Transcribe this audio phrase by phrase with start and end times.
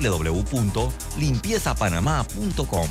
[0.00, 2.88] www.limpiezapanamá.com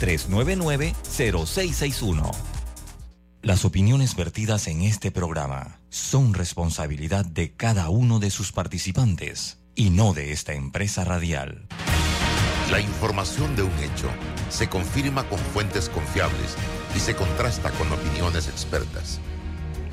[0.00, 2.30] 399-0661.
[3.42, 9.90] Las opiniones vertidas en este programa son responsabilidad de cada uno de sus participantes y
[9.90, 11.68] no de esta empresa radial.
[12.70, 14.08] La información de un hecho
[14.48, 16.56] se confirma con fuentes confiables
[16.96, 19.20] y se contrasta con opiniones expertas.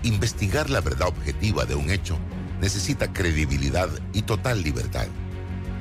[0.01, 2.17] Investigar la verdad objetiva de un hecho
[2.59, 5.07] necesita credibilidad y total libertad.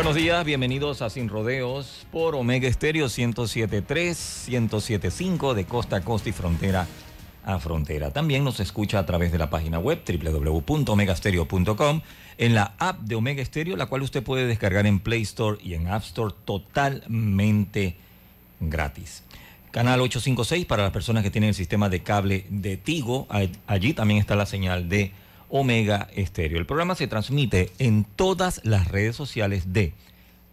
[0.00, 3.84] Buenos días, bienvenidos a Sin Rodeos por Omega Estéreo 107.3,
[4.48, 6.86] 107.5 de costa a costa y frontera
[7.44, 8.10] a frontera.
[8.10, 12.00] También nos escucha a través de la página web www.omegastereo.com,
[12.38, 15.74] en la app de Omega Stereo, la cual usted puede descargar en Play Store y
[15.74, 17.96] en App Store totalmente
[18.58, 19.22] gratis.
[19.70, 23.28] Canal 856 para las personas que tienen el sistema de cable de Tigo.
[23.66, 25.12] Allí también está la señal de
[25.50, 26.58] Omega Estéreo.
[26.58, 29.92] El programa se transmite en todas las redes sociales de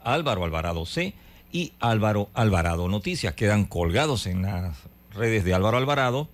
[0.01, 1.13] Álvaro Alvarado C
[1.51, 3.33] y Álvaro Alvarado Noticias.
[3.33, 4.77] Quedan colgados en las
[5.13, 6.27] redes de Álvaro Alvarado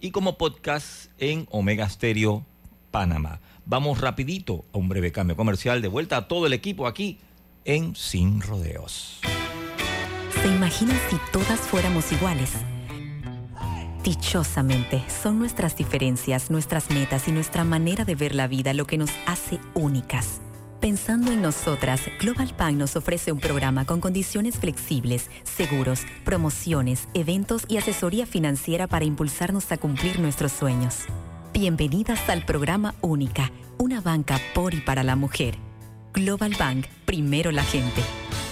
[0.00, 2.44] y como podcast en Omega Stereo
[2.90, 3.40] Panamá.
[3.64, 5.82] Vamos rapidito a un breve cambio comercial.
[5.82, 7.18] De vuelta a todo el equipo aquí
[7.64, 9.20] en Sin Rodeos.
[10.42, 12.52] ¿Se imaginan si todas fuéramos iguales?
[14.04, 18.98] Dichosamente, son nuestras diferencias, nuestras metas y nuestra manera de ver la vida lo que
[18.98, 20.40] nos hace únicas.
[20.80, 27.64] Pensando en nosotras, Global Bank nos ofrece un programa con condiciones flexibles, seguros, promociones, eventos
[27.66, 31.06] y asesoría financiera para impulsarnos a cumplir nuestros sueños.
[31.52, 35.56] Bienvenidas al programa Única, una banca por y para la mujer.
[36.14, 38.02] Global Bank, primero la gente.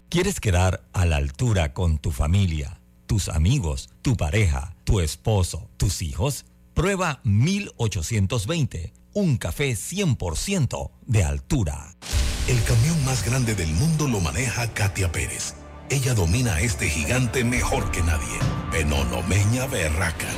[0.08, 6.02] ¿Quieres quedar a la altura con tu familia, tus amigos, tu pareja, tu esposo, tus
[6.02, 6.44] hijos?
[6.74, 11.94] Prueba 1820 un café 100% de altura.
[12.48, 15.54] El camión más grande del mundo lo maneja Katia Pérez.
[15.88, 18.38] Ella domina a este gigante mejor que nadie.
[18.70, 20.28] Penonomeña Berraca.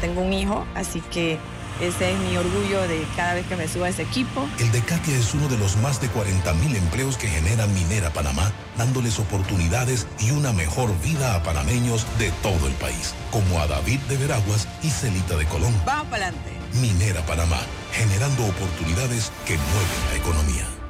[0.00, 1.38] Tengo un hijo, así que
[1.82, 4.48] ese es mi orgullo de cada vez que me suba a ese equipo.
[4.58, 8.12] El de Katia es uno de los más de 40 mil empleos que genera Minera
[8.12, 13.66] Panamá, dándoles oportunidades y una mejor vida a panameños de todo el país, como a
[13.66, 15.74] David de Veraguas y Celita de Colón.
[15.84, 16.50] Vamos para adelante.
[16.80, 17.58] Minera Panamá,
[17.92, 20.81] generando oportunidades que mueven la economía.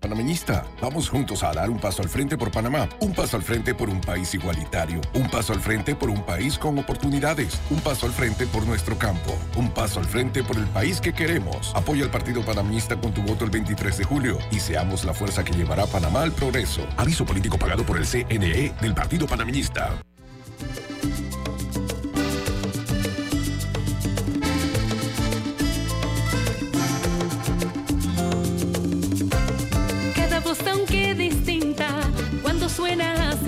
[0.00, 3.74] Panameñista, vamos juntos a dar un paso al frente por Panamá, un paso al frente
[3.74, 8.06] por un país igualitario, un paso al frente por un país con oportunidades, un paso
[8.06, 11.72] al frente por nuestro campo, un paso al frente por el país que queremos.
[11.76, 15.44] Apoya al Partido Panameñista con tu voto el 23 de julio y seamos la fuerza
[15.44, 16.86] que llevará a Panamá al progreso.
[16.96, 20.02] Aviso político pagado por el CNE del Partido Panameñista.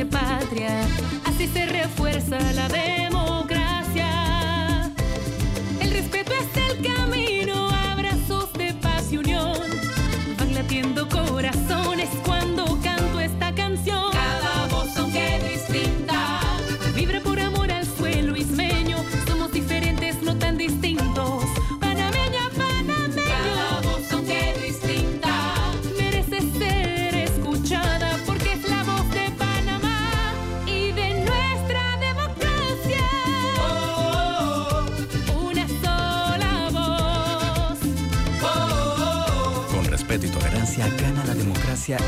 [0.04, 0.82] Patria,
[1.24, 3.11] así se refuerza la democracia.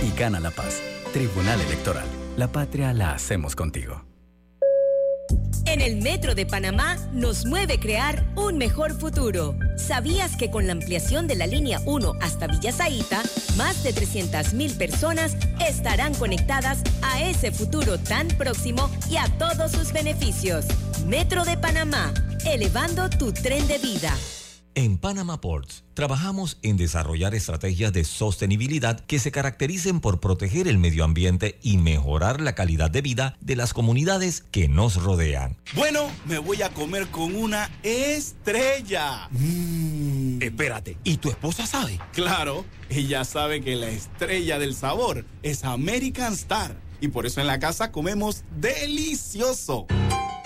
[0.03, 0.81] Y gana la paz.
[1.13, 2.07] Tribunal Electoral.
[2.37, 4.05] La patria la hacemos contigo.
[5.67, 9.57] En el Metro de Panamá nos mueve crear un mejor futuro.
[9.77, 13.23] ¿Sabías que con la ampliación de la línea 1 hasta Villa Zaita,
[13.57, 15.37] más de 300.000 personas
[15.67, 20.67] estarán conectadas a ese futuro tan próximo y a todos sus beneficios?
[21.07, 22.13] Metro de Panamá,
[22.45, 24.15] elevando tu tren de vida.
[24.77, 30.79] En Panama Ports trabajamos en desarrollar estrategias de sostenibilidad que se caractericen por proteger el
[30.79, 35.57] medio ambiente y mejorar la calidad de vida de las comunidades que nos rodean.
[35.77, 39.29] Bueno, me voy a comer con una estrella.
[39.31, 40.43] Mm.
[40.43, 42.01] Espérate, ¿y tu esposa sabe?
[42.13, 47.47] Claro, ella sabe que la estrella del sabor es American Star y por eso en
[47.47, 49.87] la casa comemos delicioso.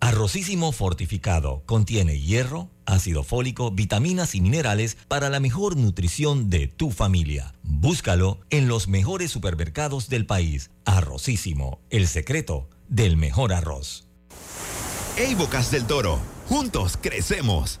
[0.00, 6.90] Arrocísimo fortificado contiene hierro, ácido fólico, vitaminas y minerales para la mejor nutrición de tu
[6.90, 7.54] familia.
[7.62, 10.70] Búscalo en los mejores supermercados del país.
[10.84, 14.08] Arrocísimo, el secreto del mejor arroz.
[15.16, 16.18] Ey Bocas del Toro,
[16.48, 17.80] juntos crecemos.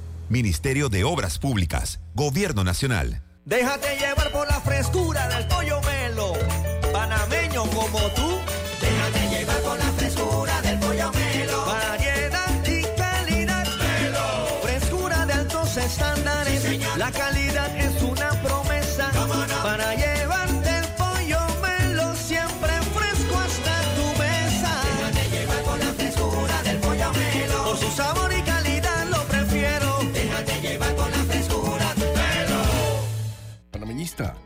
[0.31, 3.21] Ministerio de Obras Públicas, Gobierno Nacional.
[3.43, 6.33] Déjate llevar por la frescura del pollo melo,
[6.93, 8.39] panameño como tú.
[8.79, 11.65] Déjate llevar con la frescura del pollo melo.
[11.65, 13.67] Variedad y calidad.
[13.77, 14.61] Melo.
[14.61, 16.79] Frescura de altos estándares.
[16.97, 17.50] la calidad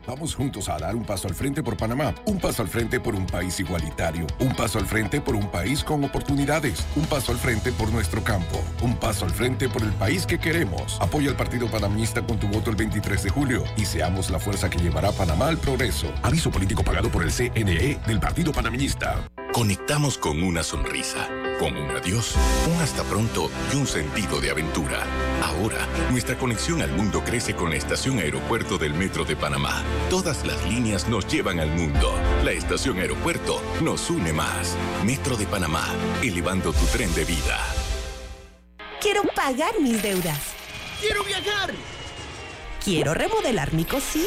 [0.06, 3.14] Vamos juntos a dar un paso al frente por Panamá, un paso al frente por
[3.14, 7.38] un país igualitario, un paso al frente por un país con oportunidades, un paso al
[7.38, 10.98] frente por nuestro campo, un paso al frente por el país que queremos.
[11.00, 14.70] Apoya al Partido Panameñista con tu voto el 23 de julio y seamos la fuerza
[14.70, 16.12] que llevará a Panamá al progreso.
[16.22, 19.28] Aviso político pagado por el CNE del Partido Panameñista.
[19.52, 21.28] Conectamos con una sonrisa,
[21.58, 22.34] con un adiós,
[22.66, 25.04] un hasta pronto y un sentido de aventura.
[25.42, 29.82] Ahora, nuestra conexión al mundo crece con la estación aeropuerto del Metro de Panamá.
[30.10, 32.14] Todas las líneas nos llevan al mundo.
[32.44, 34.76] La estación aeropuerto nos une más.
[35.04, 35.86] Metro de Panamá,
[36.22, 37.58] elevando tu tren de vida.
[39.00, 40.40] Quiero pagar mis deudas.
[41.00, 41.72] ¡Quiero viajar!
[42.84, 44.26] Quiero remodelar mi cocina.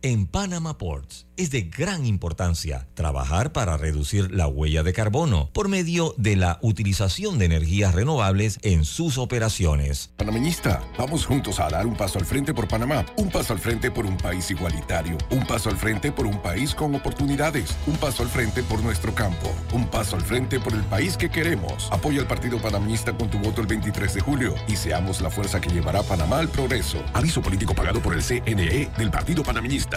[0.00, 5.68] En Panama Ports es de gran importancia trabajar para reducir la huella de carbono por
[5.68, 10.12] medio de la utilización de energías renovables en sus operaciones.
[10.16, 13.90] Panameñista, vamos juntos a dar un paso al frente por Panamá, un paso al frente
[13.90, 18.22] por un país igualitario, un paso al frente por un país con oportunidades, un paso
[18.22, 21.88] al frente por nuestro campo, un paso al frente por el país que queremos.
[21.90, 25.60] Apoya al Partido Panameñista con tu voto el 23 de julio y seamos la fuerza
[25.60, 27.02] que llevará a Panamá al progreso.
[27.14, 29.87] Aviso político pagado por el CNE del Partido Panameñista.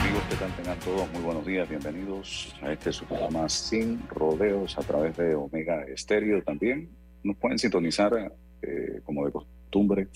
[0.00, 0.52] Amigos, ¿qué tal?
[0.56, 5.34] Tengan todos muy buenos días, bienvenidos a este su programa Sin Rodeos a través de
[5.34, 6.88] Omega Estéreo también.
[7.24, 10.06] Nos pueden sintonizar, eh, como de costumbre,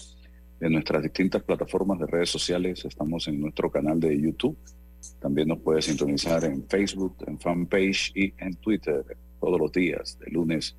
[0.61, 2.85] en nuestras distintas plataformas de redes sociales.
[2.85, 4.57] Estamos en nuestro canal de YouTube.
[5.19, 9.05] También nos puede sintonizar en Facebook, en fanpage y en Twitter
[9.41, 10.77] todos los días, de lunes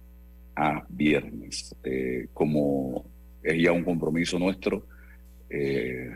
[0.56, 1.76] a viernes.
[1.84, 3.06] Eh, como
[3.44, 4.86] es ya un compromiso nuestro,
[5.50, 6.10] eh,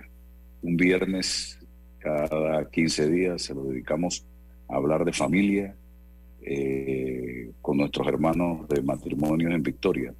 [0.61, 1.59] un viernes
[1.99, 4.25] cada 15 días se lo dedicamos
[4.67, 5.75] a hablar de familia
[6.41, 10.13] eh, con nuestros hermanos de matrimonios en Victoria.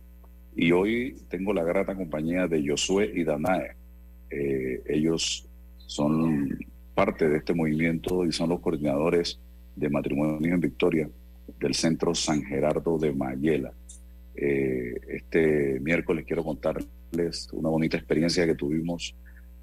[0.55, 3.75] Y hoy tengo la grata compañía de Josué y Danae.
[4.29, 5.47] ellos
[5.77, 6.49] son
[6.93, 9.39] parte de este movimiento y son los coordinadores
[9.75, 11.09] de matrimonio en Victoria
[11.59, 13.73] del Centro San Gerardo de Mayela.
[14.36, 19.15] Eh, este miércoles quiero contarles una bonita experiencia que tuvimos,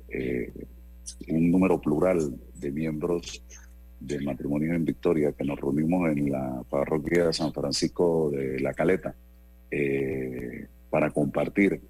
[0.08, 0.52] eh,
[1.28, 3.42] un número plural de miembros
[4.00, 8.74] del matrimonio en Victoria que nos reunimos en la parroquia de San Francisco de la
[8.74, 9.14] Caleta
[9.70, 11.80] eh, para compartir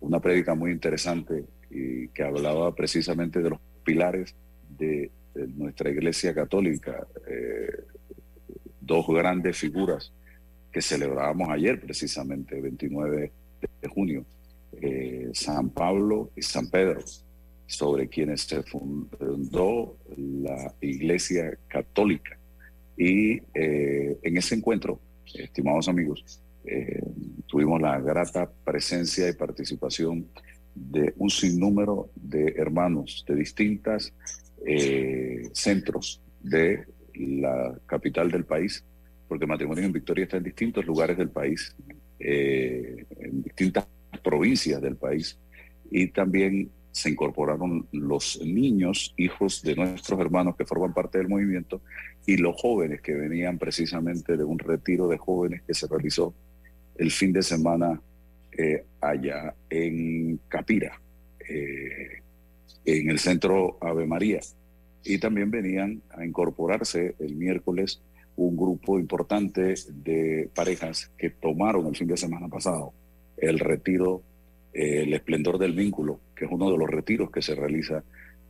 [0.00, 4.34] una prédica muy interesante y que hablaba precisamente de los pilares
[4.78, 5.10] de,
[5.56, 7.06] nuestra iglesia católica,
[8.80, 10.12] dos grandes figuras
[10.76, 13.32] que celebrábamos ayer, precisamente, 29
[13.80, 14.26] de junio,
[14.72, 17.00] eh, San Pablo y San Pedro,
[17.66, 22.38] sobre quienes se fundó la Iglesia Católica.
[22.94, 25.00] Y eh, en ese encuentro,
[25.32, 27.00] estimados amigos, eh,
[27.46, 30.26] tuvimos la grata presencia y participación
[30.74, 34.12] de un sinnúmero de hermanos de distintas
[35.54, 38.84] centros de la capital del país
[39.28, 41.74] porque Matrimonio en Victoria está en distintos lugares del país,
[42.18, 43.86] eh, en distintas
[44.22, 45.38] provincias del país,
[45.90, 51.82] y también se incorporaron los niños, hijos de nuestros hermanos que forman parte del movimiento,
[52.24, 56.34] y los jóvenes que venían precisamente de un retiro de jóvenes que se realizó
[56.96, 58.00] el fin de semana
[58.56, 60.98] eh, allá en Capira,
[61.46, 62.22] eh,
[62.84, 64.40] en el centro Ave María.
[65.04, 68.00] Y también venían a incorporarse el miércoles
[68.36, 72.92] un grupo importante de parejas que tomaron el fin de semana pasado
[73.36, 74.22] el retiro,
[74.72, 78.02] eh, el esplendor del vínculo, que es uno de los retiros que se realiza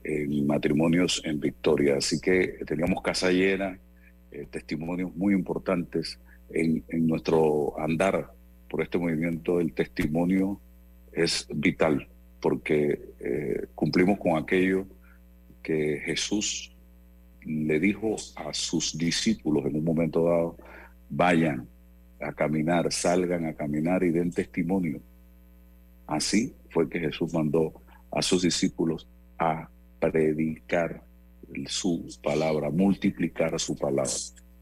[0.04, 1.96] en matrimonios en Victoria.
[1.96, 3.78] Así que teníamos casa llena,
[4.30, 8.30] eh, testimonios muy importantes en, en nuestro andar
[8.68, 9.58] por este movimiento.
[9.60, 10.60] El testimonio
[11.12, 12.06] es vital
[12.40, 14.86] porque eh, cumplimos con aquello
[15.62, 16.75] que Jesús
[17.46, 20.56] le dijo a sus discípulos en un momento dado,
[21.08, 21.68] vayan
[22.20, 25.00] a caminar, salgan a caminar y den testimonio.
[26.06, 27.72] Así fue que Jesús mandó
[28.10, 29.68] a sus discípulos a
[30.00, 31.02] predicar
[31.66, 34.10] su palabra, multiplicar su palabra.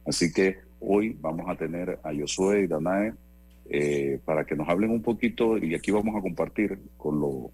[0.07, 3.15] Así que hoy vamos a tener a Josué y Danae
[3.71, 7.51] eh, para que nos hablen un poquito y aquí vamos a compartir con lo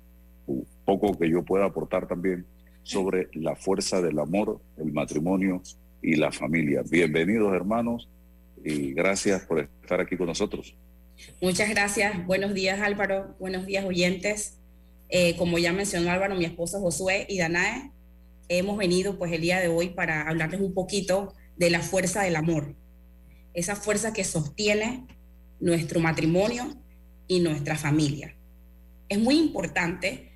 [0.84, 2.44] poco que yo pueda aportar también
[2.82, 5.62] sobre la fuerza del amor, el matrimonio
[6.02, 6.82] y la familia.
[6.88, 8.08] Bienvenidos hermanos
[8.64, 10.74] y gracias por estar aquí con nosotros.
[11.40, 12.26] Muchas gracias.
[12.26, 14.58] Buenos días Álvaro, buenos días oyentes.
[15.08, 17.90] Eh, como ya mencionó Álvaro, mi esposa Josué y Danae,
[18.48, 22.36] hemos venido pues el día de hoy para hablarles un poquito de la fuerza del
[22.36, 22.74] amor.
[23.52, 25.06] Esa fuerza que sostiene
[25.60, 26.76] nuestro matrimonio
[27.26, 28.34] y nuestra familia.
[29.08, 30.32] Es muy importante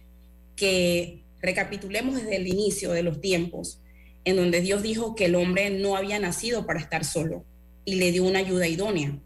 [0.57, 3.79] que Recapitulemos desde el inicio de los tiempos,
[4.25, 7.45] en donde Dios dijo que el hombre no había nacido para estar solo
[7.85, 9.19] y le dio una ayuda idónea.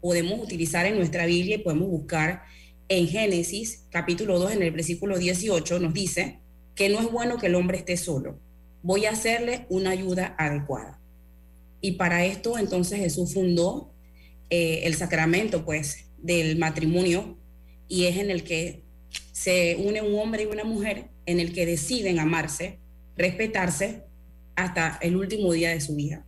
[0.00, 2.42] Podemos utilizar en nuestra Biblia y podemos buscar
[2.88, 6.40] en Génesis capítulo 2 en el versículo 18 nos dice
[6.74, 8.40] que no es bueno que el hombre esté solo.
[8.82, 11.00] Voy a hacerle una ayuda adecuada.
[11.80, 13.92] Y para esto entonces Jesús fundó
[14.50, 17.38] eh, el sacramento pues del matrimonio
[17.86, 18.82] y es en el que
[19.30, 22.78] se une un hombre y una mujer en el que deciden amarse,
[23.16, 24.04] respetarse
[24.56, 26.24] hasta el último día de su vida.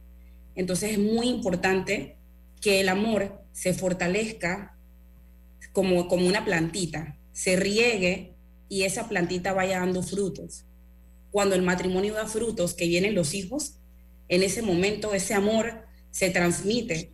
[0.54, 2.16] Entonces es muy importante
[2.60, 4.76] que el amor se fortalezca
[5.72, 8.34] como, como una plantita, se riegue
[8.68, 10.64] y esa plantita vaya dando frutos.
[11.30, 13.78] Cuando el matrimonio da frutos, que vienen los hijos,
[14.28, 17.12] en ese momento ese amor se transmite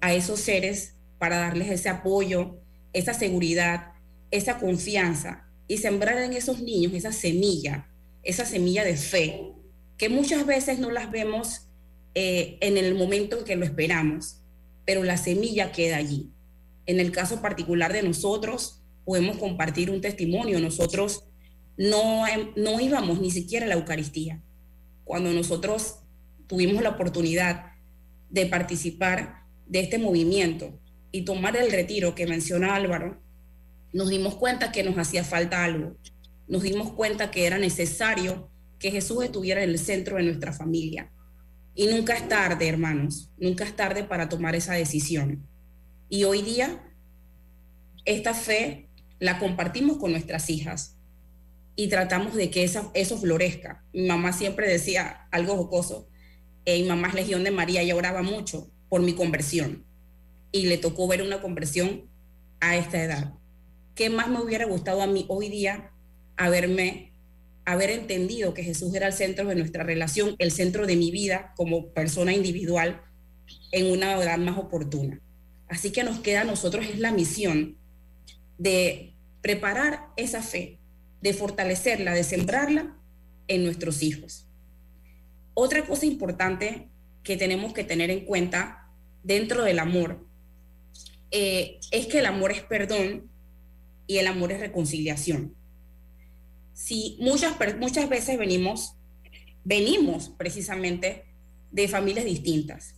[0.00, 2.60] a esos seres para darles ese apoyo,
[2.92, 3.92] esa seguridad,
[4.30, 7.88] esa confianza, y sembrar en esos niños esa semilla,
[8.22, 9.52] esa semilla de fe,
[9.96, 11.68] que muchas veces no las vemos
[12.14, 14.40] eh, en el momento en que lo esperamos,
[14.84, 16.30] pero la semilla queda allí.
[16.86, 20.60] En el caso particular de nosotros, podemos compartir un testimonio.
[20.60, 21.24] Nosotros
[21.76, 22.24] no,
[22.56, 24.42] no íbamos ni siquiera a la Eucaristía.
[25.04, 26.00] Cuando nosotros
[26.46, 27.72] tuvimos la oportunidad
[28.30, 30.78] de participar de este movimiento
[31.10, 33.23] y tomar el retiro que menciona Álvaro,
[33.94, 35.96] nos dimos cuenta que nos hacía falta algo.
[36.48, 41.12] Nos dimos cuenta que era necesario que Jesús estuviera en el centro de nuestra familia.
[41.76, 45.46] Y nunca es tarde, hermanos, nunca es tarde para tomar esa decisión.
[46.08, 46.92] Y hoy día,
[48.04, 48.88] esta fe
[49.20, 50.96] la compartimos con nuestras hijas
[51.76, 53.84] y tratamos de que eso florezca.
[53.92, 56.08] Mi mamá siempre decía algo jocoso,
[56.64, 59.84] eh, mamá es Legión de María y oraba mucho por mi conversión.
[60.50, 62.10] Y le tocó ver una conversión
[62.60, 63.34] a esta edad.
[63.94, 65.90] ¿Qué más me hubiera gustado a mí hoy día
[66.36, 67.12] haberme
[67.64, 71.54] haber entendido que Jesús era el centro de nuestra relación, el centro de mi vida
[71.56, 73.00] como persona individual
[73.72, 75.20] en una edad más oportuna.
[75.68, 77.78] Así que nos queda a nosotros es la misión
[78.58, 80.78] de preparar esa fe,
[81.22, 82.98] de fortalecerla, de sembrarla
[83.48, 84.46] en nuestros hijos.
[85.54, 86.88] Otra cosa importante
[87.22, 88.90] que tenemos que tener en cuenta
[89.22, 90.26] dentro del amor
[91.30, 93.30] eh, es que el amor es perdón
[94.06, 95.54] y el amor es reconciliación.
[96.72, 98.96] Si muchas, muchas veces venimos,
[99.64, 101.24] venimos precisamente
[101.70, 102.96] de familias distintas,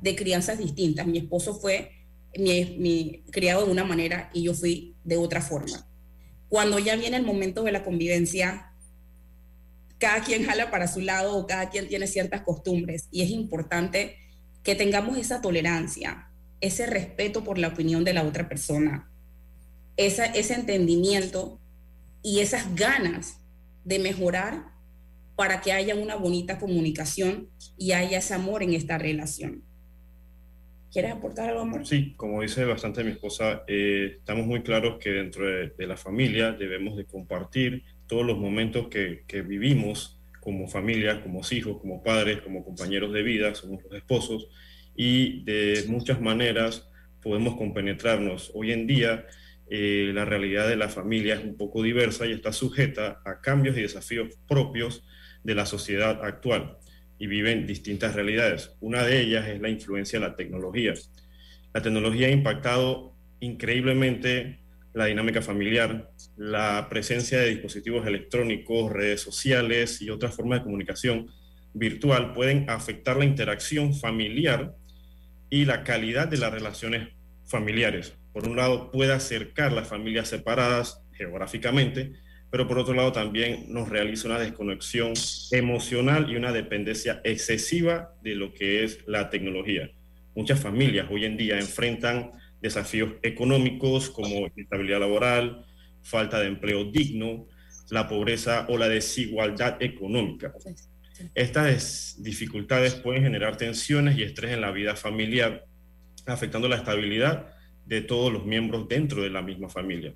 [0.00, 1.06] de crianzas distintas.
[1.06, 1.90] Mi esposo fue
[2.38, 5.86] mi, criado de una manera y yo fui de otra forma.
[6.48, 8.72] Cuando ya viene el momento de la convivencia,
[9.98, 14.16] cada quien jala para su lado o cada quien tiene ciertas costumbres y es importante
[14.62, 16.30] que tengamos esa tolerancia,
[16.60, 19.10] ese respeto por la opinión de la otra persona,
[19.96, 21.60] esa, ese entendimiento
[22.22, 23.40] y esas ganas
[23.84, 24.74] de mejorar
[25.36, 29.62] para que haya una bonita comunicación y haya ese amor en esta relación.
[30.92, 31.84] ¿Quieres aportar algo, amor?
[31.84, 36.52] Sí, como dice bastante mi esposa, eh, estamos muy claros que dentro de, la familia
[36.52, 42.42] debemos de compartir todos los momentos que, que, vivimos como familia, como hijos, como padres,
[42.42, 44.48] como compañeros de vida, somos los esposos,
[44.94, 46.88] y de muchas maneras
[47.20, 48.52] podemos compenetrarnos.
[48.54, 49.26] Hoy en día
[49.76, 53.76] eh, la realidad de la familia es un poco diversa y está sujeta a cambios
[53.76, 55.04] y desafíos propios
[55.42, 56.78] de la sociedad actual
[57.18, 58.70] y viven distintas realidades.
[58.78, 60.94] Una de ellas es la influencia de la tecnología.
[61.72, 64.60] La tecnología ha impactado increíblemente
[64.92, 71.32] la dinámica familiar, la presencia de dispositivos electrónicos, redes sociales y otras formas de comunicación
[71.72, 74.76] virtual pueden afectar la interacción familiar
[75.50, 77.08] y la calidad de las relaciones
[77.44, 78.14] familiares.
[78.34, 82.14] Por un lado, puede acercar las familias separadas geográficamente,
[82.50, 85.12] pero por otro lado también nos realiza una desconexión
[85.52, 89.88] emocional y una dependencia excesiva de lo que es la tecnología.
[90.34, 95.64] Muchas familias hoy en día enfrentan desafíos económicos como inestabilidad laboral,
[96.02, 97.46] falta de empleo digno,
[97.90, 100.52] la pobreza o la desigualdad económica.
[101.36, 105.66] Estas dificultades pueden generar tensiones y estrés en la vida familiar,
[106.26, 107.53] afectando la estabilidad
[107.86, 110.14] de todos los miembros dentro de la misma familia.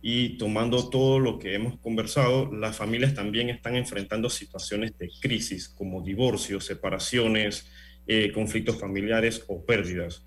[0.00, 5.68] Y tomando todo lo que hemos conversado, las familias también están enfrentando situaciones de crisis
[5.68, 7.70] como divorcios, separaciones,
[8.08, 10.26] eh, conflictos familiares o pérdidas.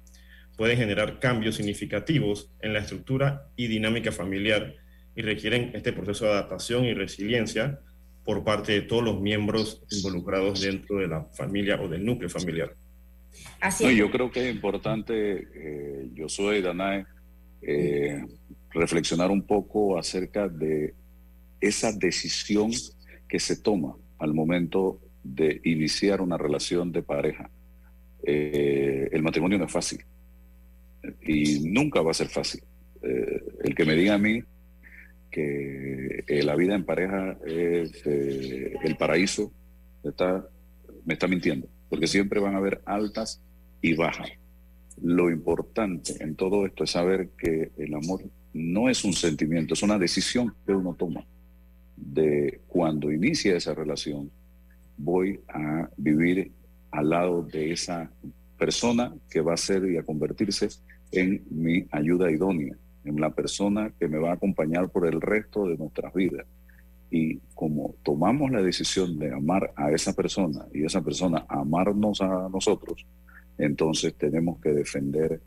[0.55, 4.75] Pueden generar cambios significativos en la estructura y dinámica familiar
[5.13, 7.81] y requieren este proceso de adaptación y resiliencia
[8.23, 12.75] por parte de todos los miembros involucrados dentro de la familia o del núcleo familiar.
[13.59, 17.05] Así yo creo que es importante, eh, yo soy Danae,
[17.67, 18.23] eh,
[18.69, 20.93] reflexionar un poco acerca de
[21.59, 22.71] esa decisión
[23.27, 27.49] que se toma al momento de iniciar una relación de pareja.
[28.23, 30.03] Eh, el matrimonio no es fácil
[31.21, 32.61] y nunca va a ser fácil.
[33.01, 34.43] Eh, el que me diga a mí
[35.31, 39.51] que la vida en pareja es el paraíso,
[40.03, 40.47] está,
[41.03, 43.41] me está mintiendo, porque siempre van a haber altas
[43.81, 44.29] y bajas.
[45.01, 49.83] Lo importante en todo esto es saber que el amor no es un sentimiento, es
[49.83, 51.25] una decisión que uno toma
[51.95, 54.31] de cuando inicia esa relación,
[54.97, 56.51] voy a vivir
[56.91, 58.09] al lado de esa
[58.57, 60.69] persona que va a ser y a convertirse
[61.11, 65.67] en mi ayuda idónea, en la persona que me va a acompañar por el resto
[65.67, 66.45] de nuestras vidas.
[67.17, 72.49] Y como tomamos la decisión de amar a esa persona y esa persona amarnos a
[72.49, 73.05] nosotros,
[73.57, 75.39] entonces tenemos que defender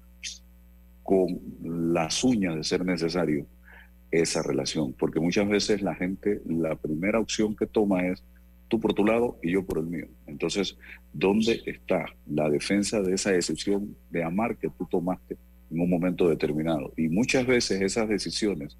[1.02, 3.44] con las uñas de ser necesario
[4.11, 8.24] esa relación, porque muchas veces la gente, la primera opción que toma es
[8.68, 10.07] tú por tu lado y yo por el mío.
[10.26, 10.78] Entonces,
[11.12, 15.37] ¿dónde está la defensa de esa decisión de amar que tú tomaste
[15.70, 16.94] en un momento determinado?
[16.96, 18.78] Y muchas veces esas decisiones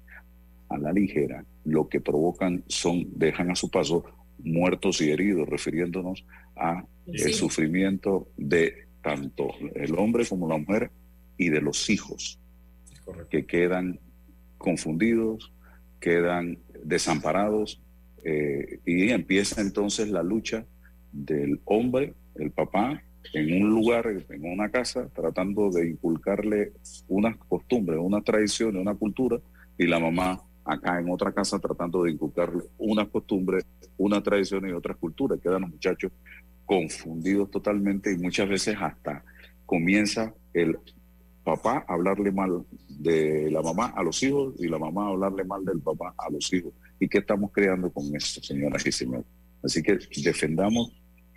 [0.69, 4.03] a la ligera lo que provocan son, dejan a su paso
[4.39, 10.91] muertos y heridos, refiriéndonos a el sufrimiento de tanto el hombre como la mujer
[11.37, 12.39] y de los hijos,
[13.29, 13.99] que quedan
[14.57, 15.51] confundidos,
[15.99, 17.81] quedan desamparados,
[18.23, 20.65] eh, y empieza entonces la lucha
[21.11, 23.01] del hombre, el papá,
[23.33, 26.73] en un lugar, en una casa, tratando de inculcarle
[27.07, 29.39] unas costumbres, una tradición, una cultura,
[29.77, 33.65] y la mamá acá en otra casa tratando de inculcarle unas costumbres,
[33.97, 35.39] una tradición y otras culturas.
[35.41, 36.11] Quedan los muchachos
[36.65, 39.23] confundidos totalmente y muchas veces hasta
[39.65, 40.77] comienza el
[41.43, 45.43] papá a hablarle mal de la mamá a los hijos y la mamá a hablarle
[45.43, 46.73] mal del papá a los hijos.
[46.99, 49.25] ¿Y qué estamos creando con esto, señoras y señores?
[49.63, 50.93] Así que defendamos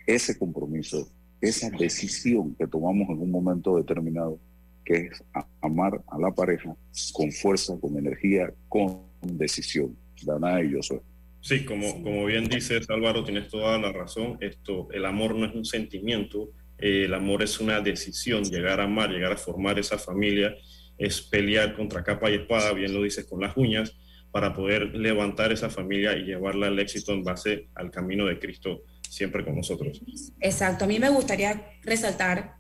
[0.06, 1.08] ese compromiso,
[1.40, 4.38] esa decisión que tomamos en un momento determinado,
[4.84, 5.24] que es
[5.60, 6.76] amar a la pareja
[7.12, 9.96] con fuerza, con energía, con decisión.
[10.22, 11.00] Dana y yo soy.
[11.40, 14.38] Sí, como, como bien dices Álvaro, tienes toda la razón.
[14.40, 18.85] Esto, el amor no es un sentimiento, eh, el amor es una decisión, llegar a
[18.85, 20.54] amar, llegar a formar esa familia,
[20.96, 23.96] es pelear contra capa y espada, bien lo dices, con las uñas,
[24.30, 28.85] para poder levantar esa familia y llevarla al éxito en base al camino de Cristo
[29.02, 30.00] siempre con nosotros.
[30.40, 32.54] Exacto, a mí me gustaría resaltar,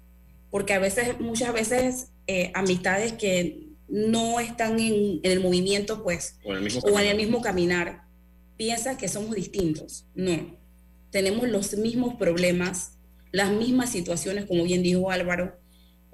[0.50, 6.52] porque a veces, muchas veces, eh, amistades que no están en, el movimiento, pues, o
[6.52, 8.04] en el, mismo o en el mismo caminar,
[8.56, 10.06] piensan que somos distintos.
[10.14, 10.58] No,
[11.10, 12.96] tenemos los mismos problemas,
[13.32, 15.60] las mismas situaciones, como bien dijo Álvaro,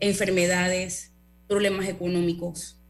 [0.00, 1.12] enfermedades,
[1.46, 2.80] problemas económicos,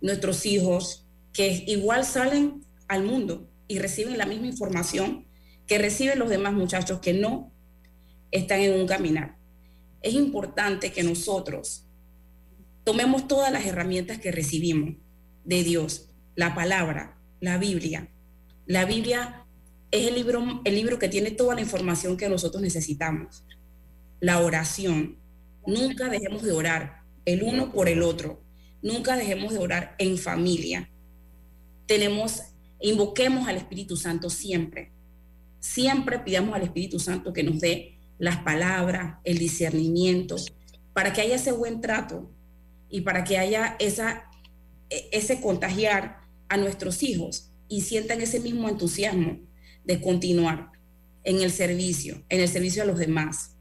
[0.00, 5.24] nuestros hijos, que igual salen al mundo y reciben la misma información
[5.68, 7.52] que reciben los demás muchachos que no
[8.32, 9.36] están en un caminar.
[10.02, 11.85] Es importante que nosotros
[12.86, 14.94] tomemos todas las herramientas que recibimos
[15.44, 18.08] de Dios, la palabra, la Biblia.
[18.64, 19.44] La Biblia
[19.90, 23.44] es el libro, el libro que tiene toda la información que nosotros necesitamos.
[24.20, 25.18] La oración.
[25.66, 28.40] Nunca dejemos de orar el uno por el otro.
[28.82, 30.88] Nunca dejemos de orar en familia.
[31.86, 32.40] Tenemos,
[32.80, 34.92] invoquemos al Espíritu Santo siempre.
[35.58, 40.36] Siempre pidamos al Espíritu Santo que nos dé las palabras, el discernimiento,
[40.92, 42.30] para que haya ese buen trato
[42.96, 44.24] y para que haya esa,
[44.88, 49.38] e, ese contagiar a nuestros hijos y sientan ese mismo entusiasmo
[49.84, 50.70] de continuar
[51.22, 53.54] en el servicio, en el servicio a los demás.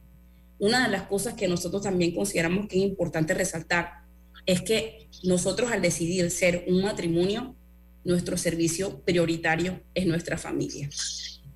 [0.58, 4.06] Una de las cosas que nosotros también consideramos que es importante resaltar
[4.46, 7.58] es que nosotros al decidir ser un matrimonio,
[8.06, 10.90] nuestro servicio prioritario es nuestra familia.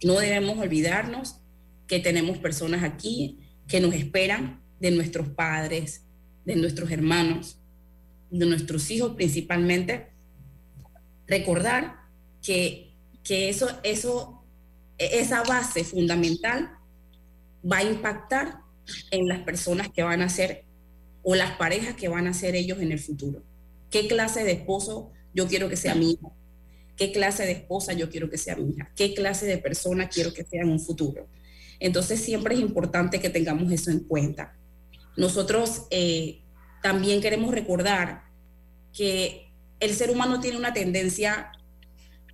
[0.04, 1.38] No debemos olvidarnos
[1.88, 3.39] que tenemos personas aquí
[3.70, 6.04] que nos esperan de nuestros padres,
[6.44, 7.59] de nuestros hermanos,
[8.30, 10.08] de nuestros hijos principalmente,
[11.28, 11.96] recordar
[12.42, 14.44] que, que eso, eso,
[14.98, 16.72] esa base fundamental
[17.70, 18.60] va a impactar
[19.12, 20.65] en las personas que van a ser
[21.22, 23.44] o las parejas que van a ser ellos en el futuro.
[23.89, 26.18] ¿Qué clase de esposo yo quiero que sea mi?
[26.96, 28.92] ¿Qué clase de esposa yo quiero que sea mi hija?
[28.96, 31.28] ¿Qué clase de persona quiero que sea en un futuro?
[31.80, 34.56] Entonces siempre es importante que tengamos eso en cuenta.
[35.15, 36.42] Nosotros eh,
[36.82, 38.24] también queremos recordar
[38.94, 41.52] que el ser humano tiene una tendencia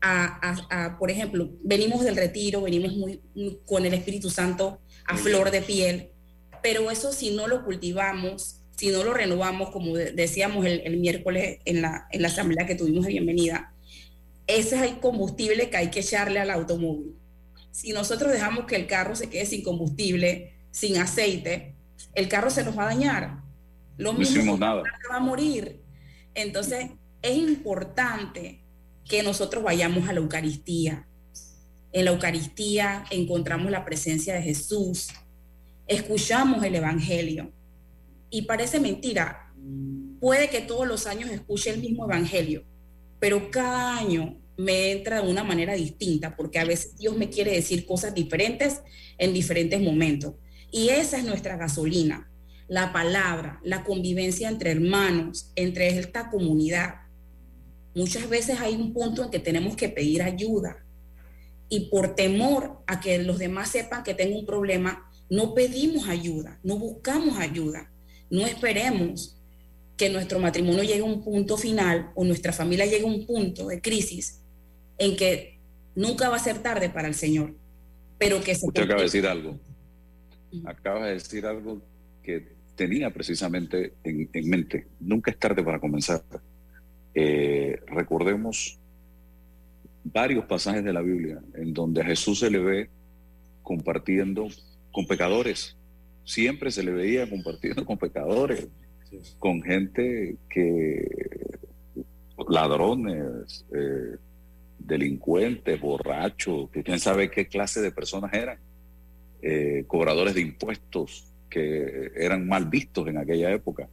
[0.02, 3.22] a, por ejemplo, venimos del retiro, venimos muy,
[3.66, 6.12] con el Espíritu Santo a flor de piel,
[6.62, 11.82] pero eso si no lo cultivamos, si no lo renovamos, como decíamos el, miércoles en
[11.82, 13.74] la, en la asamblea que tuvimos de bienvenida,
[14.48, 17.16] ese es el combustible que hay que echarle al automóvil.
[17.72, 21.76] Si nosotros dejamos que el carro se quede sin combustible, sin aceite,
[22.14, 23.45] el carro se nos va a dañar.
[23.98, 24.84] Lo mismo nada.
[25.10, 25.82] va a morir.
[26.34, 28.64] Entonces, es importante
[29.08, 31.08] que nosotros vayamos a la Eucaristía.
[31.92, 35.08] En la Eucaristía encontramos la presencia de Jesús,
[35.88, 37.54] escuchamos el Evangelio.
[38.30, 39.54] Y parece mentira,
[40.20, 42.66] puede que todos los años escuche el mismo Evangelio,
[43.20, 47.52] pero cada año me entra de una manera distinta, porque a veces Dios me quiere
[47.52, 48.82] decir cosas diferentes
[49.18, 50.34] en diferentes momentos.
[50.72, 52.30] Y esa es nuestra gasolina,
[52.68, 56.96] la palabra, la convivencia entre hermanos, entre esta comunidad.
[57.94, 60.84] Muchas veces hay un punto en que tenemos que pedir ayuda
[61.70, 66.60] y por temor a que los demás sepan que tengo un problema, no pedimos ayuda,
[66.64, 67.92] no buscamos ayuda,
[68.30, 69.38] no esperemos
[69.98, 73.68] que nuestro matrimonio llegue a un punto final o nuestra familia llegue a un punto
[73.68, 74.42] de crisis
[74.98, 75.60] en que
[75.96, 77.54] nunca va a ser tarde para el Señor,
[78.18, 78.68] pero que se...
[78.68, 79.58] Usted acaba de decir algo,
[80.66, 81.82] acaba de decir algo
[82.22, 84.88] que tenía precisamente en, mente.
[85.00, 86.22] Nunca es tarde para comenzar.
[87.14, 88.80] Eh, recordemos
[90.04, 92.90] varios pasajes de la Biblia en donde a Jesús se le ve
[93.64, 94.48] compartiendo
[94.92, 95.76] con pecadores.
[96.24, 98.68] Siempre se le veía compartiendo con pecadores,
[99.40, 101.08] con gente que,
[102.48, 104.18] ladrones, eh,
[104.80, 108.60] delincuentes, borrachos, que quién sabe qué clase de personas eran,
[109.42, 113.88] eh, cobradores de impuestos, que eran mal vistos en aquella época.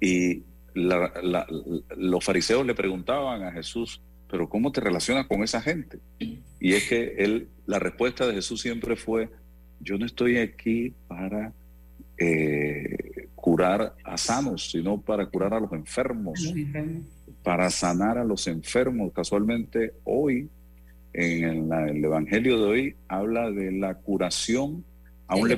[0.00, 0.42] Y
[0.74, 5.98] los fariseos le preguntaban a Jesús, pero ¿cómo te relacionas con esa gente?
[6.60, 9.28] Y es que él, la respuesta de Jesús siempre fue,
[9.80, 11.52] yo no estoy aquí para
[12.18, 16.38] eh, curar a sanos, sino para curar a los enfermos,
[17.42, 19.12] para sanar a los enfermos.
[19.14, 20.48] Casualmente hoy
[21.12, 24.84] en la- el Evangelio de hoy habla de la curación
[25.26, 25.48] a un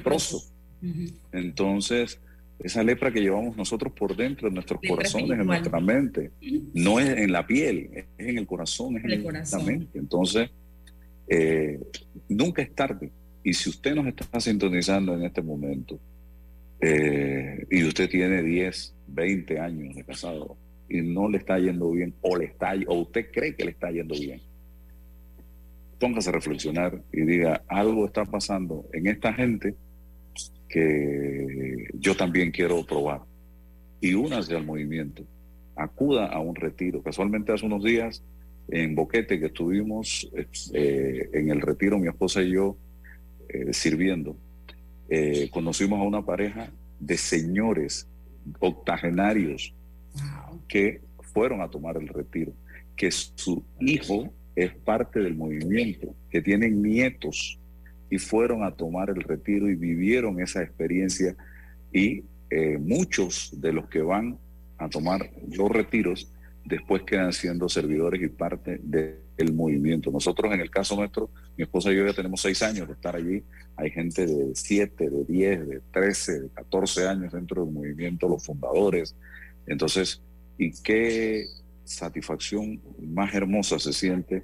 [1.33, 2.21] Entonces,
[2.59, 6.31] esa lepra que llevamos nosotros por dentro, en nuestros Lepra corazones, en nuestra mente,
[6.75, 9.61] no es en la piel, es en el corazón, es En el en corazón.
[9.61, 9.99] la mente.
[9.99, 10.51] Entonces,
[11.29, 11.81] eh,
[12.29, 13.11] nunca es tarde.
[13.45, 15.99] Y si usted nos está sintonizando en este momento
[16.81, 20.57] eh, y usted tiene 10, 20 años de casado
[20.89, 23.91] y no le está yendo bien o le está o usted cree que le está
[23.91, 24.41] yendo bien,
[25.99, 29.75] póngase a reflexionar y diga, algo está pasando en esta gente
[30.73, 33.21] que yo también quiero probar.
[34.01, 35.23] Y únase al movimiento,
[35.77, 37.03] acuda a un retiro.
[37.03, 38.25] Casualmente hace unos días
[38.69, 40.31] en Boquete que estuvimos
[40.73, 42.79] eh, en el retiro, mi esposa y yo
[43.51, 44.35] eh, sirviendo,
[45.11, 48.09] eh, conocimos a una pareja de señores
[48.59, 49.75] octogenarios
[50.69, 51.03] que
[51.35, 52.53] fueron a tomar el retiro,
[52.97, 57.59] que su hijo es parte del movimiento, que tienen nietos
[58.13, 61.35] y fueron a tomar el retiro y vivieron esa experiencia
[61.91, 64.37] y eh, muchos de los que van
[64.77, 66.31] a tomar los retiros
[66.67, 70.11] después quedan siendo servidores y parte de- del movimiento.
[70.11, 73.17] Nosotros en el caso nuestro, mi esposa y yo ya tenemos seis años de estar
[73.17, 73.43] allí,
[73.77, 78.45] hay gente de siete, de diez, de trece, de catorce años dentro del movimiento, los
[78.45, 79.17] fundadores.
[79.67, 80.21] Entonces,
[80.59, 81.47] ¿y qué
[81.85, 84.43] satisfacción más hermosa se siente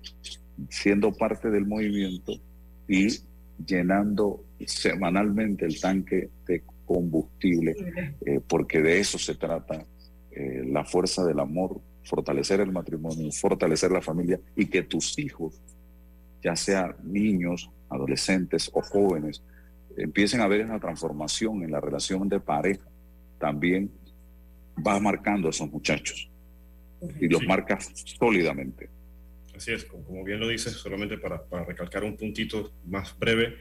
[0.71, 2.33] siendo parte del movimiento
[2.89, 3.09] y
[3.65, 7.77] llenando semanalmente el tanque de combustible,
[8.25, 9.85] eh, porque de eso se trata
[10.31, 15.61] eh, la fuerza del amor, fortalecer el matrimonio, fortalecer la familia y que tus hijos,
[16.43, 19.43] ya sea niños, adolescentes o jóvenes,
[19.97, 22.87] empiecen a ver una transformación en la relación de pareja.
[23.39, 23.91] También
[24.87, 26.31] va marcando a esos muchachos
[27.21, 28.89] y los marca sólidamente.
[29.59, 33.57] Así es, como bien lo dices, solamente para, para recalcar un puntito más breve,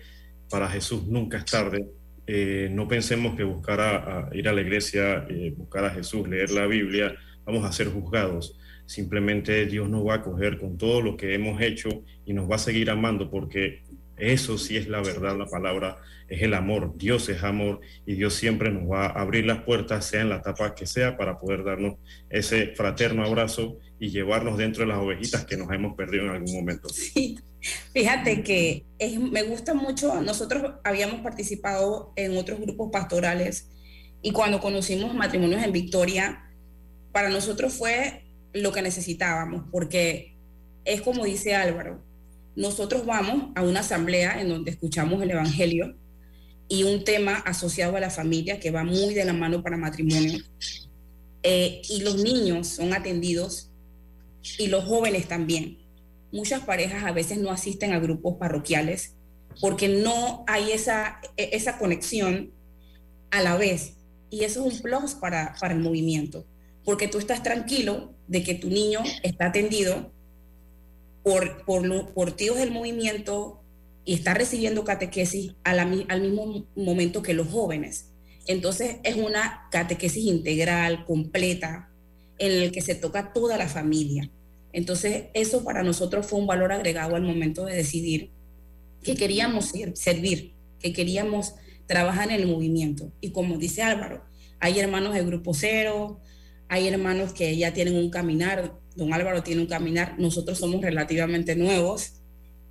[0.48, 1.88] para Jesús nunca es tarde.
[2.28, 6.30] Eh, no pensemos que buscar a, a ir a la iglesia, eh, buscar a Jesús,
[6.30, 8.60] leer la Biblia, vamos a ser juzgados.
[8.86, 11.90] Simplemente Dios nos va a coger con todo lo que hemos hecho
[12.26, 13.82] y nos va a seguir amando porque
[14.18, 16.98] eso sí es la verdad, la palabra es el amor.
[16.98, 20.38] Dios es amor y Dios siempre nos va a abrir las puertas, sea en la
[20.38, 21.96] etapa que sea, para poder darnos
[22.30, 26.54] ese fraterno abrazo y llevarnos dentro de las ovejitas que nos hemos perdido en algún
[26.54, 26.88] momento.
[27.94, 28.86] Fíjate que
[29.32, 33.70] me gusta mucho, nosotros habíamos participado en otros grupos pastorales
[34.22, 36.44] y cuando conocimos matrimonios en Victoria,
[37.12, 40.36] para nosotros fue lo que necesitábamos, porque
[40.86, 42.04] es como dice Álvaro,
[42.58, 45.96] nosotros vamos a una asamblea en donde escuchamos el Evangelio
[46.68, 50.40] y un tema asociado a la familia que va muy de la mano para matrimonio.
[51.44, 53.70] Eh, y los niños son atendidos
[54.58, 55.78] y los jóvenes también.
[56.32, 59.14] Muchas parejas a veces no asisten a grupos parroquiales
[59.62, 62.52] porque no hay esa, e- esa conexión
[63.30, 63.98] a la vez.
[64.32, 66.44] Y eso es un plus para, para el movimiento,
[66.84, 70.12] porque tú estás tranquilo de que tu niño está atendido
[71.28, 73.62] por, por, por tíos del movimiento
[74.06, 78.14] y está recibiendo catequesis a la al mismo momento que los jóvenes.
[78.48, 81.90] Entonces es una catequesis integral, completa,
[82.38, 84.30] en el que se toca toda la familia.
[84.72, 88.30] Entonces eso para nosotros fue un valor agregado al momento de decidir
[89.04, 91.56] que queríamos ser- servir, que queríamos
[91.88, 93.12] trabajar en el movimiento.
[93.20, 94.24] Y como dice Álvaro,
[94.62, 96.22] hay hermanos de Grupo Cero,
[96.70, 101.56] hay hermanos que ya tienen un caminar, don Álvaro tiene un caminar, nosotros somos relativamente
[101.56, 102.14] nuevos,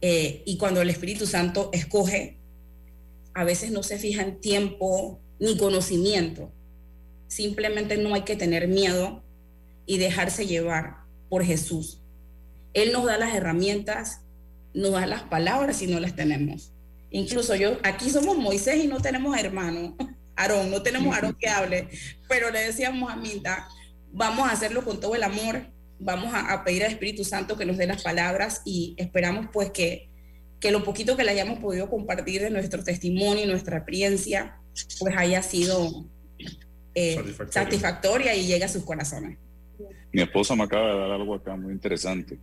[0.01, 2.39] eh, y cuando el Espíritu Santo escoge,
[3.33, 6.53] a veces no se fija en tiempo ni conocimiento,
[7.29, 9.23] simplemente no hay que tener miedo
[9.87, 10.97] y dejarse llevar
[11.29, 12.01] por Jesús.
[12.75, 14.23] Él nos da las herramientas,
[14.75, 16.73] nos da las palabras si no las tenemos.
[17.11, 19.97] Incluso yo, aquí somos Moisés y no tenemos hermano,
[20.37, 21.89] Aarón, no tenemos Aarón que hable,
[22.29, 23.69] pero le decíamos a Minta,
[24.12, 27.67] vamos a hacerlo con todo el amor, vamos a, a pedir al Espíritu Santo que
[27.67, 30.09] nos dé las palabras y esperamos pues que,
[30.61, 34.57] que lo poquito que le hayamos podido compartir de nuestro testimonio y nuestra experiencia,
[34.99, 36.07] pues haya sido
[36.95, 37.53] eh, Satisfactoria.
[37.53, 39.39] satisfactoria y llegue a sus corazones.
[40.13, 42.39] Mi esposa me acaba de dar algo acá muy interesante.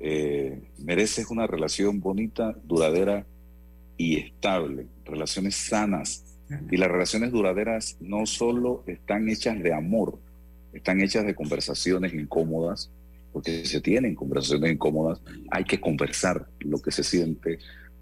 [0.00, 3.24] Eh, mereces una relación bonita, duradera
[3.96, 6.24] y estable, relaciones sanas.
[6.70, 10.20] Y las relaciones duraderas no solo están hechas de amor,
[10.76, 12.90] están hechas de conversaciones incómodas,
[13.32, 17.58] porque se tienen conversaciones incómodas, hay que conversar lo que se siente,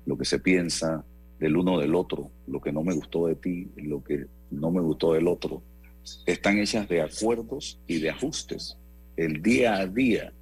[0.06, 1.04] lo que se piensa
[1.40, 4.80] del uno del otro, lo que no me gustó de ti, lo que no me
[4.80, 5.62] gustó del otro.
[6.26, 8.76] Están hechas de acuerdos y de ajustes.
[9.16, 10.32] El día a día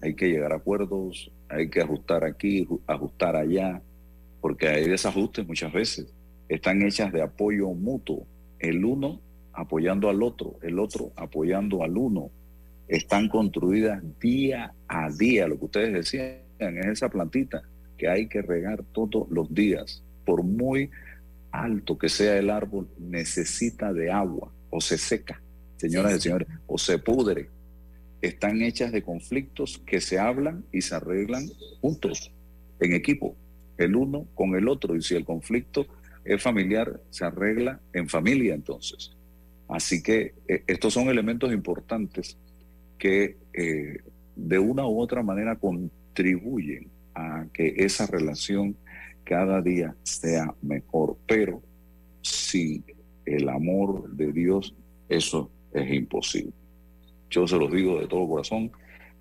[0.00, 3.82] hay que llegar a acuerdos, hay que ajustar aquí, ju- ajustar allá,
[4.40, 6.14] porque hay desajustes muchas veces.
[6.48, 8.26] Están hechas de apoyo mutuo,
[8.58, 9.20] el uno
[9.60, 12.30] apoyando al otro, el otro apoyando al uno.
[12.88, 17.62] Están construidas día a día, lo que ustedes decían, es esa plantita
[17.96, 20.02] que hay que regar todos los días.
[20.24, 20.90] Por muy
[21.52, 25.42] alto que sea el árbol, necesita de agua o se seca,
[25.76, 27.50] señoras y señores, o se pudre.
[28.22, 31.48] Están hechas de conflictos que se hablan y se arreglan
[31.80, 32.32] juntos,
[32.80, 33.36] en equipo,
[33.76, 34.96] el uno con el otro.
[34.96, 35.86] Y si el conflicto
[36.24, 39.16] es familiar, se arregla en familia entonces.
[39.70, 42.36] Así que eh, estos son elementos importantes
[42.98, 43.98] que eh,
[44.34, 48.76] de una u otra manera contribuyen a que esa relación
[49.24, 51.16] cada día sea mejor.
[51.26, 51.62] Pero
[52.20, 52.84] sin
[53.24, 54.74] el amor de Dios,
[55.08, 56.52] eso es imposible.
[57.30, 58.72] Yo se los digo de todo corazón,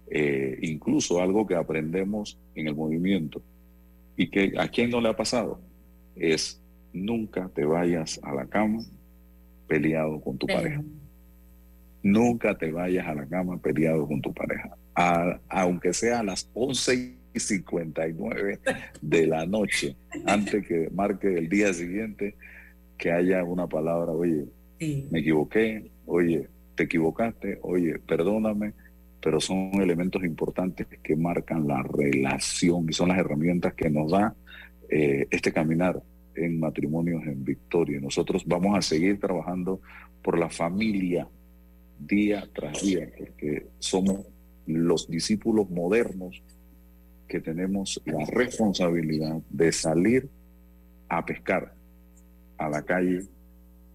[0.09, 3.43] eh, incluso algo que aprendemos en el movimiento
[4.17, 5.61] y que a quien no le ha pasado
[6.15, 6.59] es
[6.91, 8.83] nunca te vayas a la cama
[9.73, 10.81] peleado con tu pareja.
[12.01, 14.75] Nunca te vayas a la cama peleado con tu pareja.
[14.95, 18.59] A- aunque sea a las 11 y 59
[19.01, 22.35] de la noche, antes que marque el día siguiente,
[22.97, 24.45] que haya una palabra, oye,
[25.11, 28.73] me equivoqué, oye, te equivocaste, oye, perdóname,
[29.21, 34.33] pero son elementos importantes que marcan la relación y son las herramientas que nos da
[34.89, 36.01] eh, este caminar
[36.45, 37.99] en matrimonios en victoria.
[37.99, 39.81] Nosotros vamos a seguir trabajando
[40.23, 41.27] por la familia
[41.99, 44.25] día tras día, porque somos
[44.65, 46.41] los discípulos modernos
[47.27, 50.29] que tenemos la responsabilidad de salir
[51.09, 51.73] a pescar
[52.57, 53.27] a la calle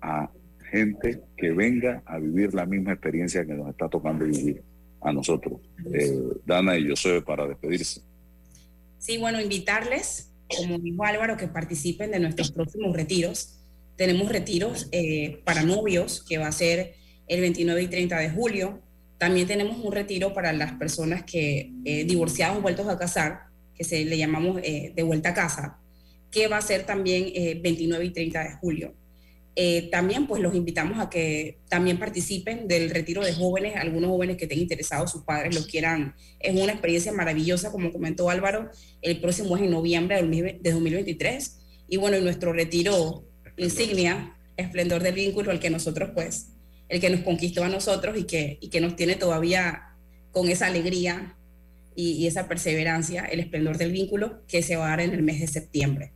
[0.00, 0.30] a
[0.70, 4.62] gente que venga a vivir la misma experiencia que nos está tocando vivir
[5.00, 5.61] a nosotros.
[5.92, 8.02] Eh, Dana y soy para despedirse.
[8.98, 13.61] Sí, bueno, invitarles, como dijo Álvaro, que participen de nuestros próximos retiros.
[13.96, 16.94] Tenemos retiros eh, para novios, que va a ser
[17.26, 18.83] el 29 y 30 de julio.
[19.18, 24.04] También tenemos un retiro para las personas que eh, divorciados vueltos a casar, que se
[24.04, 25.78] le llamamos eh, de vuelta a casa,
[26.30, 28.94] que va a ser también eh, 29 y 30 de julio.
[29.57, 34.37] Eh, también pues los invitamos a que también participen del retiro de jóvenes, algunos jóvenes
[34.37, 36.14] que estén interesados, sus padres lo quieran.
[36.40, 40.73] Es una experiencia maravillosa, como comentó Álvaro, el próximo es en noviembre del 2020 de
[40.73, 41.59] 2023.
[41.88, 43.25] Y bueno, en nuestro retiro
[43.57, 46.49] insignia, Esplendor del Vínculo, el que nosotros pues,
[46.88, 49.95] el que nos conquistó a nosotros y que, y que nos tiene todavía
[50.33, 51.37] con esa alegría
[51.95, 55.23] y, y esa perseverancia, el Esplendor del Vínculo, que se va a dar en el
[55.23, 56.12] mes de septiembre.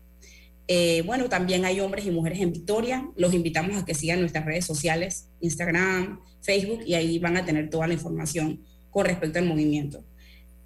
[0.71, 3.09] Eh, bueno, también hay hombres y mujeres en Victoria.
[3.17, 7.71] Los invitamos a que sigan nuestras redes sociales, Instagram, Facebook, y ahí van a tener
[7.71, 10.05] toda la información con respecto al movimiento.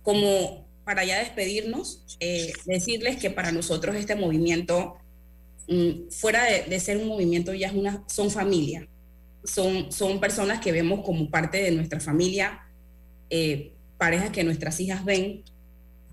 [0.02, 4.96] Como para ya despedirnos, eh, decirles que para nosotros este movimiento,
[5.68, 8.88] mm, fuera de, ser un movimiento, ya es una, son familia.
[9.44, 12.60] Son, son personas que vemos como parte de nuestra familia,
[13.30, 15.44] eh, parejas que nuestras hijas ven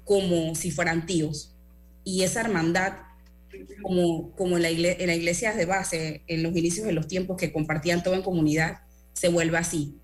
[0.03, 1.55] como si fueran tíos.
[2.03, 3.08] Y esa hermandad
[3.81, 7.07] como, como en, la igle- en la iglesia de base, en los inicios de los
[7.07, 8.79] tiempos que compartían todo en comunidad,
[9.13, 9.95] se vuelve así.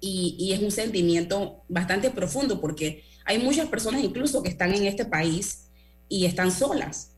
[0.00, 4.86] Y, y es un sentimiento bastante profundo porque hay muchas personas incluso que están en
[4.86, 5.68] este país
[6.08, 7.12] y están solas.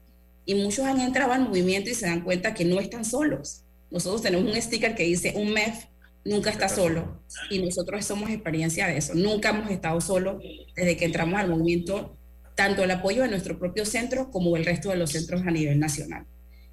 [0.44, 3.62] Y muchos han entrado al movimiento y se dan cuenta que no están solos.
[3.90, 5.84] Nosotros tenemos un sticker que dice, un MEF
[6.24, 7.22] nunca está solo.
[7.50, 9.14] Y nosotros somos experiencia de eso.
[9.14, 10.42] Nunca hemos estado solos
[10.74, 12.16] desde que entramos al movimiento
[12.54, 15.78] tanto el apoyo de nuestro propio centro como el resto de los centros a nivel
[15.78, 16.26] nacional.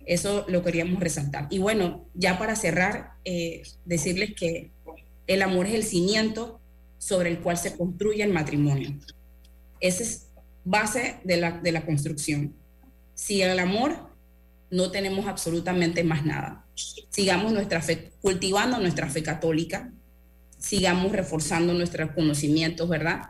[0.05, 1.47] Eso lo queríamos resaltar.
[1.49, 4.71] Y bueno, ya para cerrar, eh, decirles que
[5.27, 6.59] el amor es el cimiento
[6.97, 8.97] sobre el cual se construye el matrimonio.
[9.79, 10.27] Esa es
[10.65, 12.55] base de la, de la construcción.
[13.13, 14.09] Si el amor,
[14.71, 16.65] no tenemos absolutamente más nada.
[17.09, 19.91] Sigamos nuestra fe, cultivando nuestra fe católica,
[20.57, 23.23] sigamos reforzando nuestros conocimientos, ¿verdad?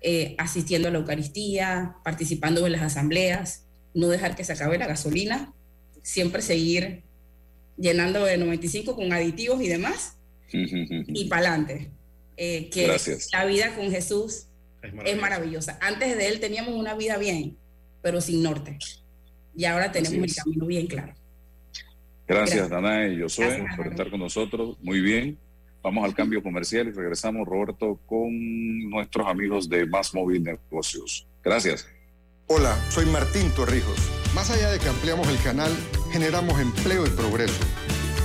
[0.00, 4.86] Eh, asistiendo a la Eucaristía, participando en las asambleas, no dejar que se acabe la
[4.86, 5.52] gasolina,
[6.02, 7.02] siempre seguir
[7.76, 10.16] llenando de 95 con aditivos y demás,
[10.52, 11.90] y para adelante.
[12.36, 13.28] que Gracias.
[13.32, 14.46] la vida con Jesús
[14.82, 15.78] Es es maravillosa.
[15.80, 17.56] Antes de él teníamos una vida bien,
[18.02, 18.78] pero sin norte.
[19.56, 21.14] Y ahora tenemos el camino bien claro.
[22.28, 22.70] Gracias, Gracias.
[22.70, 24.76] Danae y Josué, Gracias, por estar con nosotros.
[24.82, 25.38] Muy bien.
[25.86, 28.28] Vamos al cambio comercial y regresamos, Roberto, con
[28.90, 31.28] nuestros amigos de Más Móvil Negocios.
[31.44, 31.86] Gracias.
[32.48, 33.96] Hola, soy Martín Torrijos.
[34.34, 35.70] Más allá de que ampliamos el canal,
[36.10, 37.62] generamos empleo y progreso.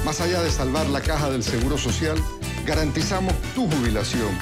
[0.03, 2.18] Más allá de salvar la caja del Seguro Social,
[2.66, 4.36] garantizamos tu jubilación.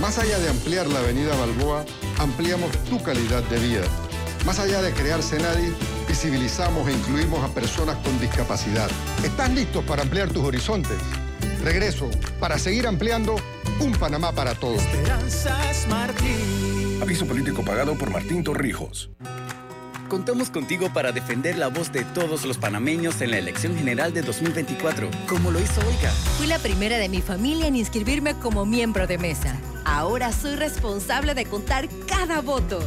[0.00, 1.84] Más allá de ampliar la avenida Balboa,
[2.18, 3.84] ampliamos tu calidad de vida.
[4.46, 5.74] Más allá de crear Senadi,
[6.08, 8.88] visibilizamos e incluimos a personas con discapacidad.
[9.22, 10.96] ¿Estás listo para ampliar tus horizontes?
[11.62, 13.36] Regreso para seguir ampliando
[13.80, 14.82] un Panamá para todos.
[14.82, 16.98] Esperanzas Martín.
[17.02, 19.10] Aviso político pagado por Martín Torrijos.
[20.08, 24.22] Contamos contigo para defender la voz de todos los panameños en la elección general de
[24.22, 26.10] 2024, como lo hizo Olga.
[26.38, 29.56] Fui la primera de mi familia en inscribirme como miembro de mesa.
[29.84, 32.78] Ahora soy responsable de contar cada voto.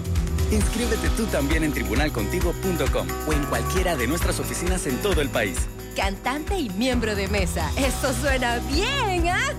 [0.51, 5.57] Inscríbete tú también en tribunalcontigo.com o en cualquiera de nuestras oficinas en todo el país.
[5.99, 7.69] Cantante y miembro de mesa.
[7.75, 9.51] Eso suena bien, ¿ah?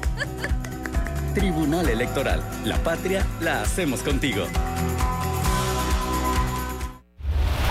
[1.35, 2.43] Tribunal Electoral.
[2.65, 4.47] La patria la hacemos contigo.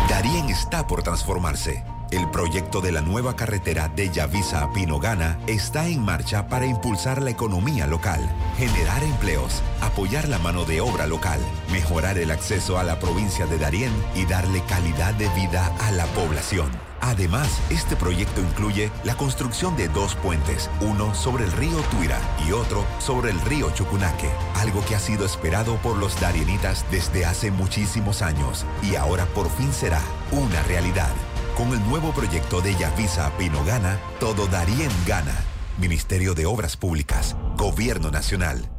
[0.08, 1.84] Darien está por transformarse.
[2.12, 7.24] El proyecto de la nueva carretera de Yavisa a Pinogana está en marcha para impulsar
[7.24, 8.22] la economía local,
[8.56, 11.40] generar empleos, apoyar la mano de obra local,
[11.72, 16.06] mejorar el acceso a la provincia de Darién y darle calidad de vida a la
[16.06, 16.89] población.
[17.02, 22.52] Además, este proyecto incluye la construcción de dos puentes, uno sobre el río Tuira y
[22.52, 27.52] otro sobre el río Chucunaque, algo que ha sido esperado por los darienitas desde hace
[27.52, 31.12] muchísimos años y ahora por fin será una realidad.
[31.56, 35.36] Con el nuevo proyecto de Yavisa Pinogana, todo Darien gana.
[35.78, 38.79] Ministerio de Obras Públicas, Gobierno Nacional.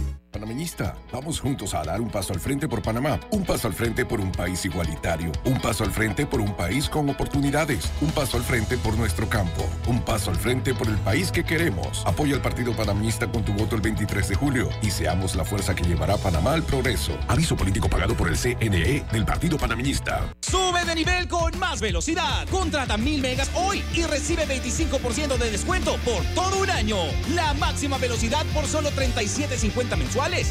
[0.41, 4.07] Panameñista, vamos juntos a dar un paso al frente por Panamá, un paso al frente
[4.07, 8.37] por un país igualitario, un paso al frente por un país con oportunidades, un paso
[8.37, 12.03] al frente por nuestro campo, un paso al frente por el país que queremos.
[12.07, 15.75] Apoya al Partido Panameñista con tu voto el 23 de julio y seamos la fuerza
[15.75, 17.15] que llevará a Panamá al progreso.
[17.27, 20.27] Aviso político pagado por el CNE del Partido Panameñista.
[20.41, 22.47] Sube de nivel con más velocidad.
[22.49, 26.97] Contrata mil megas hoy y recibe 25% de descuento por todo un año.
[27.35, 29.97] La máxima velocidad por solo 37.50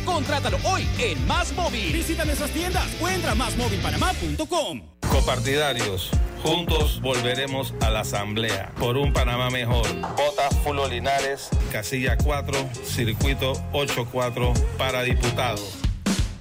[0.04, 1.92] Contrátalo hoy en Más Móvil.
[1.92, 4.82] Visita nuestras tiendas o entra a másmóvilpanamá.com.
[5.08, 6.10] Copartidarios,
[6.42, 9.86] juntos volveremos a la asamblea por un Panamá mejor.
[10.16, 15.62] Vota Fulo Linares, casilla 4, circuito 84 para diputado.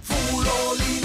[0.04, 0.99] Fulo Linares,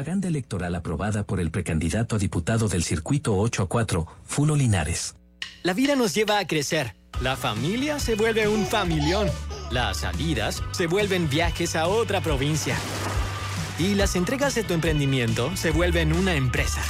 [0.00, 5.14] Propaganda electoral aprobada por el precandidato a diputado del circuito 8 a 4, Fulo Linares.
[5.62, 6.94] La vida nos lleva a crecer.
[7.20, 9.28] La familia se vuelve un familión.
[9.70, 12.78] Las salidas se vuelven viajes a otra provincia.
[13.78, 16.80] Y las entregas de tu emprendimiento se vuelven una empresa.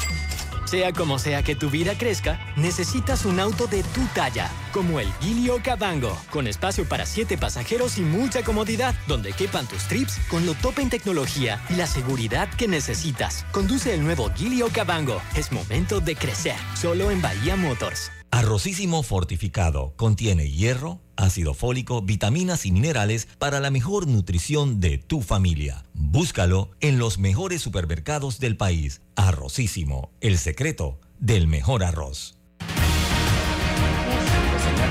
[0.71, 5.12] Sea como sea que tu vida crezca, necesitas un auto de tu talla, como el
[5.14, 10.47] Gilio Cabango, con espacio para siete pasajeros y mucha comodidad, donde quepan tus trips con
[10.47, 13.45] lo top en tecnología y la seguridad que necesitas.
[13.51, 15.21] Conduce el nuevo Gilio Cabango.
[15.35, 18.12] Es momento de crecer, solo en Bahía Motors.
[18.33, 25.20] Arrocísimo fortificado contiene hierro, ácido fólico, vitaminas y minerales para la mejor nutrición de tu
[25.20, 25.85] familia.
[25.95, 29.03] Búscalo en los mejores supermercados del país.
[29.16, 32.39] Arrocísimo, el secreto del mejor arroz.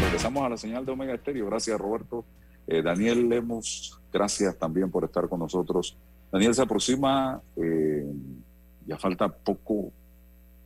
[0.02, 1.46] Regresamos a la señal de Omega Estéreo.
[1.46, 2.26] Gracias, Roberto.
[2.68, 5.98] Eh, Daniel Lemos, gracias también por estar con nosotros.
[6.30, 8.06] Daniel se aproxima, eh,
[8.86, 9.94] ya falta poco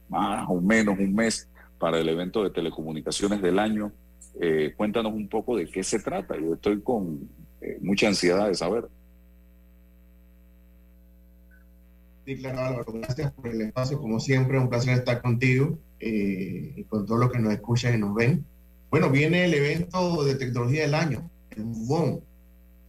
[0.09, 1.47] más o menos un mes
[1.83, 3.91] para el evento de telecomunicaciones del año.
[4.39, 6.33] Eh, cuéntanos un poco de qué se trata.
[6.39, 7.27] Yo estoy con
[7.59, 8.87] eh, mucha ansiedad de saber.
[12.25, 13.99] Sí, claro, Álvaro, gracias por el espacio.
[13.99, 17.97] Como siempre, un placer estar contigo eh, y con todos los que nos escuchan y
[17.97, 18.45] nos ven.
[18.89, 22.21] Bueno, viene el evento de tecnología del año, el MUBON.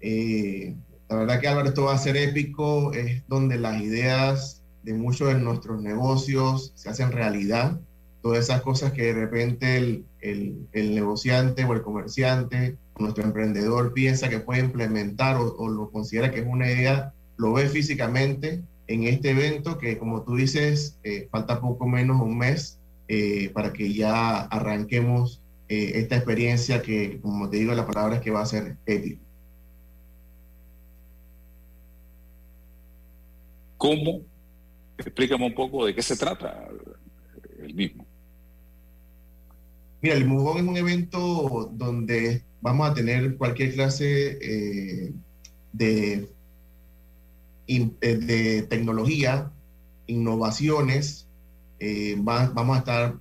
[0.02, 0.76] Eh,
[1.08, 5.26] la verdad que Álvaro, esto va a ser épico, es donde las ideas de muchos
[5.26, 7.80] de nuestros negocios se hacen realidad
[8.24, 14.30] todas esas cosas que de repente el, el, negociante o el comerciante, nuestro emprendedor piensa
[14.30, 19.32] que puede implementar o, lo considera que es una idea, lo ve físicamente en este
[19.32, 24.40] evento que como tú dices, eh, falta poco menos un mes eh, para que ya
[24.44, 28.78] arranquemos eh, esta experiencia que, como te digo, la palabra es que va a ser
[28.86, 29.20] ética.
[33.76, 34.22] ¿Cómo?
[34.96, 36.70] Explícame un poco de qué se trata
[37.58, 38.03] el mismo.
[40.04, 45.14] Mira, el Mugón es un evento donde vamos a tener cualquier clase eh,
[45.72, 46.28] de,
[47.66, 49.50] eh, de tecnología,
[50.06, 51.26] innovaciones.
[51.78, 53.14] Eh, vamos a estar,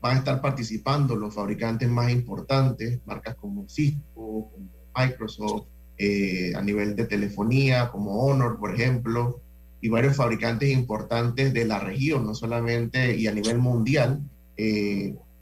[0.00, 5.66] van a estar participando los fabricantes más importantes, marcas como Cisco, como Microsoft,
[6.54, 9.40] a nivel de telefonía, como Honor, por ejemplo,
[9.80, 14.22] y varios fabricantes importantes de la región, no solamente y a nivel mundial,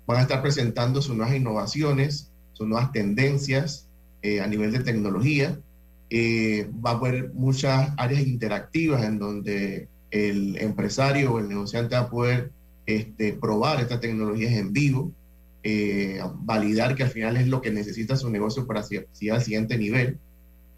[0.07, 3.89] van a estar presentando sus nuevas innovaciones, sus nuevas tendencias
[4.23, 5.59] eh, a nivel de tecnología.
[6.11, 12.03] Eh, va a haber muchas áreas interactivas en donde el empresario o el negociante va
[12.03, 12.53] a poder
[12.87, 15.13] este, probar estas tecnologías en vivo,
[16.43, 20.21] validar que al final es lo que necesita su negocio para seguir al siguiente nivel.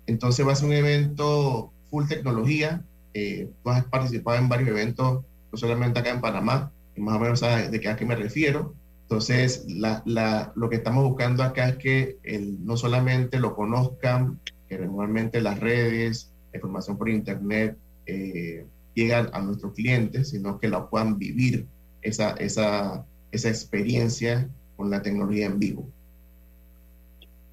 [0.06, 2.82] Entonces va a ser un evento full tecnología,
[3.14, 7.20] eh, tú has participado en varios eventos, no solamente acá en Panamá, y más o
[7.20, 8.74] menos sabes de qué a qué me refiero.
[9.08, 12.18] Entonces, lo que estamos buscando acá es que
[12.60, 14.38] no solamente lo conozcan,
[14.68, 20.68] que regularmente las redes, la información por internet eh, llegan a nuestros clientes, sino que
[20.68, 21.66] la puedan vivir
[22.02, 25.88] esa experiencia con la tecnología en vivo.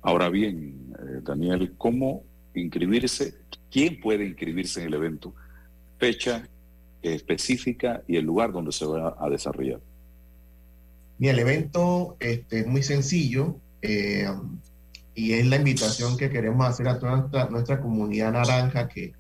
[0.02, 3.34] Ahora bien, eh, Daniel, ¿cómo inscribirse?
[3.72, 5.34] ¿Quién puede inscribirse en el evento?
[5.98, 6.48] fecha
[7.02, 9.80] específica y el lugar donde se va a desarrollar.
[11.18, 14.30] Mira, el evento este, es muy sencillo eh,
[15.14, 19.14] y es la invitación que queremos hacer a toda nuestra, comunidad naranja que,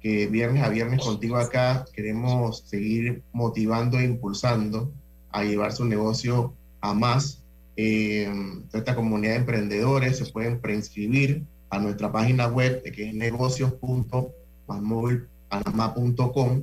[0.00, 4.92] que, viernes a viernes contigo acá queremos seguir motivando e impulsando
[5.30, 7.42] a llevar su negocio a más.
[7.76, 8.30] Eh,
[8.72, 16.62] esta comunidad de emprendedores se pueden preinscribir a nuestra página web que es negocios.masmóvil.com panamá.com.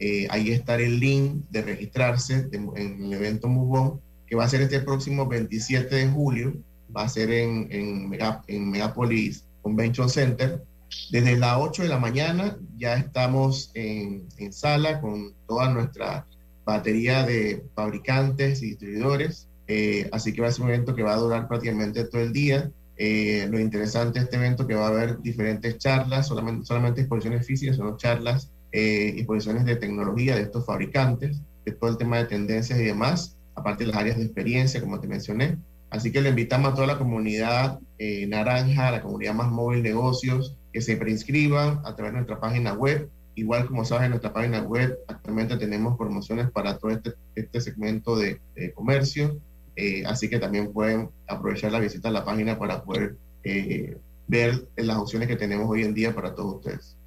[0.00, 4.62] Eh, ahí está el link de registrarse en el evento Mubón, que va a ser
[4.62, 6.54] este próximo 27 de julio.
[6.96, 10.64] Va a ser en, en, Megapolis Convention Center.
[11.10, 16.26] Desde las 8 de la mañana ya estamos en, en sala con toda nuestra
[16.64, 19.48] batería de fabricantes y distribuidores.
[19.66, 22.32] Eh, así que va a ser un evento que va a durar prácticamente todo el
[22.32, 22.70] día.
[22.96, 27.46] Eh, lo interesante de este evento que va a haber diferentes charlas, solamente, solamente exposiciones
[27.46, 32.24] físicas, sino charlas, eh, exposiciones de tecnología de estos fabricantes, de todo el tema de
[32.24, 35.58] tendencias y demás, aparte de las áreas de experiencia, como te mencioné.
[35.90, 40.56] Así que le invitamos a toda la comunidad eh, naranja, la comunidad más móvil negocios,
[40.72, 43.10] que se preinscriban a través de nuestra página web.
[43.34, 48.16] Igual como sabes, en nuestra página web actualmente tenemos promociones para todo este, este segmento
[48.16, 49.40] de, de comercio
[49.76, 53.96] eh, así que también pueden aprovechar la visita a la página para poder eh,
[54.26, 56.98] ver las opciones que tenemos hoy en día para todos ustedes.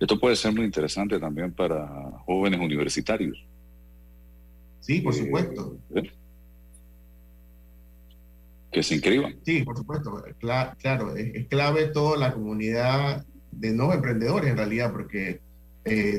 [0.00, 1.86] Esto puede ser muy interesante también para
[2.24, 3.44] jóvenes universitarios.
[4.80, 5.76] Sí, por supuesto.
[5.94, 6.10] Eh,
[8.70, 9.36] que se inscriban.
[9.44, 10.22] Sí, por supuesto.
[10.38, 15.40] claro, es, clave toda la comunidad de nuevos emprendedores en realidad, porque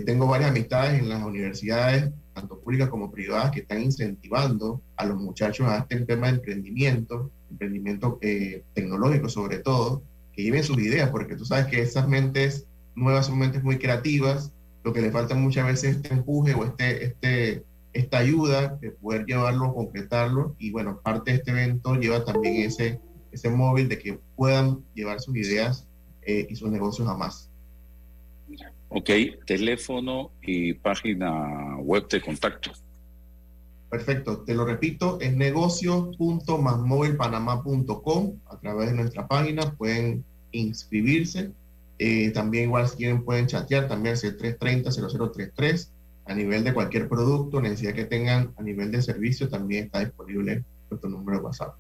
[0.06, 5.18] tengo varias amistades en las universidades tanto públicas como privadas, que están incentivando a los
[5.18, 10.04] muchachos a este tema de emprendimiento, emprendimiento eh, tecnológico sobre todo,
[10.34, 12.66] que lleven sus ideas, porque tú sabes que esas mentes
[13.00, 17.06] nuevas mentes muy creativas, lo que le falta muchas veces es este empuje o este,
[17.06, 22.68] este, esta ayuda de poder llevarlo, concretarlo, y bueno, parte de este evento lleva también
[22.68, 23.00] ese,
[23.32, 25.88] ese móvil de que puedan llevar sus ideas
[26.22, 27.50] eh, y sus negocios a más.
[28.90, 29.10] Ok,
[29.46, 32.72] teléfono y página web de contacto.
[33.90, 38.34] Perfecto, te lo repito, es negocios.masmovilpanamá.com.
[38.48, 41.52] A través de nuestra página pueden inscribirse.
[42.00, 45.90] Eh, también igual si quieren pueden chatear también al 330-0033.
[46.26, 50.64] A nivel de cualquier producto, necesidad que tengan a nivel de servicio, también está disponible
[50.90, 51.76] nuestro número de WhatsApp.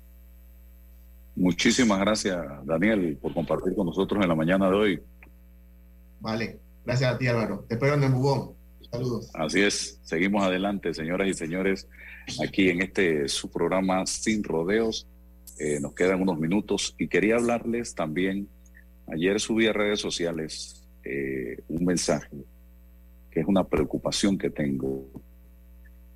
[1.35, 5.03] Muchísimas gracias, Daniel, por compartir con nosotros en la mañana de hoy.
[6.19, 6.59] Vale,
[6.89, 7.65] Gracias a ti, Álvaro.
[7.67, 8.55] Te espero en el Bubón.
[8.89, 9.29] Saludos.
[9.35, 9.99] Así es.
[10.01, 11.87] Seguimos adelante, señoras y señores,
[12.43, 15.07] aquí en este su programa Sin Rodeos.
[15.59, 18.47] Eh, nos quedan unos minutos y quería hablarles también.
[19.11, 22.35] Ayer subí a redes sociales eh, un mensaje
[23.31, 25.07] que es una preocupación que tengo,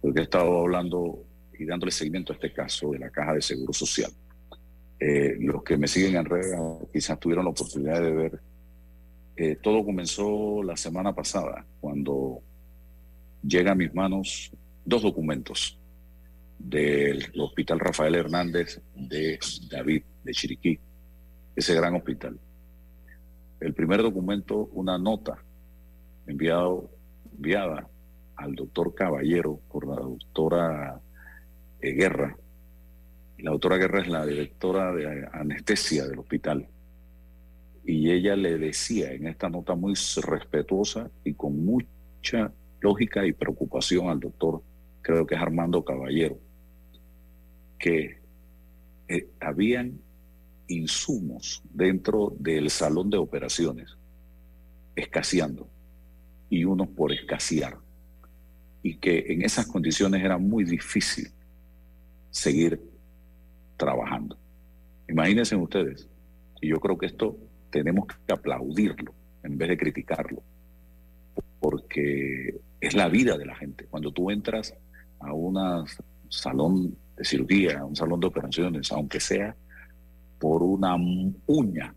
[0.01, 1.23] porque he estado hablando
[1.57, 4.11] y dándole seguimiento a este caso de la Caja de Seguro Social.
[4.99, 6.55] Eh, los que me siguen en redes
[6.91, 8.41] quizás tuvieron la oportunidad de ver
[9.35, 12.41] eh, todo comenzó la semana pasada, cuando
[13.41, 14.51] llega a mis manos
[14.85, 15.79] dos documentos
[16.59, 19.39] del Hospital Rafael Hernández de
[19.71, 20.79] David, de Chiriquí,
[21.55, 22.39] ese gran hospital.
[23.63, 25.41] El primer documento, una nota
[26.27, 26.89] enviado
[27.33, 27.87] enviada
[28.35, 31.01] al doctor Caballero por la doctora
[31.79, 32.35] eh, Guerra.
[33.37, 36.67] La doctora Guerra es la directora de anestesia del hospital.
[37.85, 42.51] Y ella le decía en esta nota muy respetuosa y con mucha
[42.81, 44.61] lógica y preocupación al doctor,
[45.01, 46.37] creo que es Armando Caballero,
[47.79, 48.17] que
[49.07, 50.01] eh, habían
[50.67, 53.97] insumos dentro del salón de operaciones
[54.95, 55.67] escaseando
[56.49, 57.77] y unos por escasear
[58.83, 61.31] y que en esas condiciones era muy difícil
[62.29, 62.81] seguir
[63.77, 64.37] trabajando.
[65.07, 66.09] Imagínense ustedes,
[66.61, 67.37] y yo creo que esto
[67.69, 70.43] tenemos que aplaudirlo en vez de criticarlo,
[71.59, 73.85] porque es la vida de la gente.
[73.85, 74.75] Cuando tú entras
[75.19, 75.57] a un
[76.29, 79.55] salón de cirugía, a un salón de operaciones, aunque sea
[80.43, 80.97] por una
[81.47, 81.95] uña,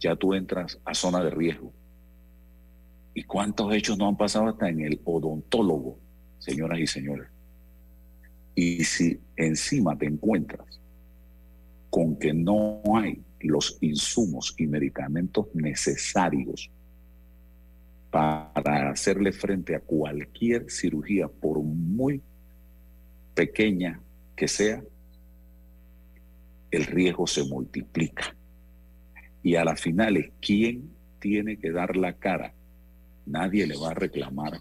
[0.00, 1.72] ya tú entras a zona de riesgo.
[3.14, 6.00] ¿Y cuántos hechos no han pasado hasta en el odontólogo,
[6.40, 7.28] señoras y señores?
[8.56, 10.80] Y si encima te encuentras
[11.88, 16.68] con que no hay los insumos y medicamentos necesarios
[18.10, 22.20] para hacerle frente a cualquier cirugía, por muy
[23.36, 24.00] pequeña
[24.34, 24.82] que sea,
[26.72, 28.34] el riesgo se multiplica.
[29.42, 32.54] Y a la final es quién tiene que dar la cara.
[33.26, 34.60] Nadie le va a reclamar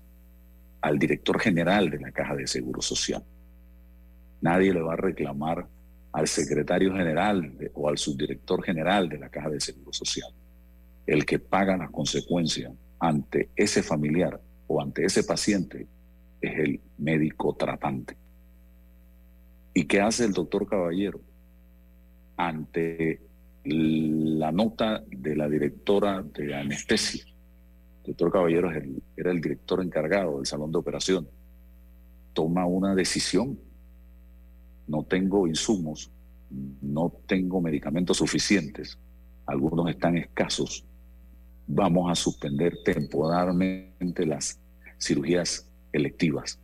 [0.81, 3.23] al director general de la Caja de Seguro Social.
[4.41, 5.67] Nadie le va a reclamar
[6.11, 10.29] al secretario general o al subdirector general de la Caja de Seguro Social.
[11.07, 15.87] El que paga las consecuencias ante ese familiar o ante ese paciente
[16.41, 18.17] es el médico tratante.
[19.73, 21.21] ¿Y qué hace el doctor Caballero?
[22.43, 23.21] Ante
[23.65, 27.23] la nota de la directora de anestesia.
[28.03, 28.71] El doctor Caballero
[29.15, 31.29] era el director encargado del salón de operación.
[32.33, 33.59] Toma una decisión.
[34.87, 36.11] No tengo insumos,
[36.81, 38.97] no tengo medicamentos suficientes,
[39.45, 40.83] algunos están escasos.
[41.67, 44.59] Vamos a suspender temporalmente las
[44.99, 46.59] cirugías electivas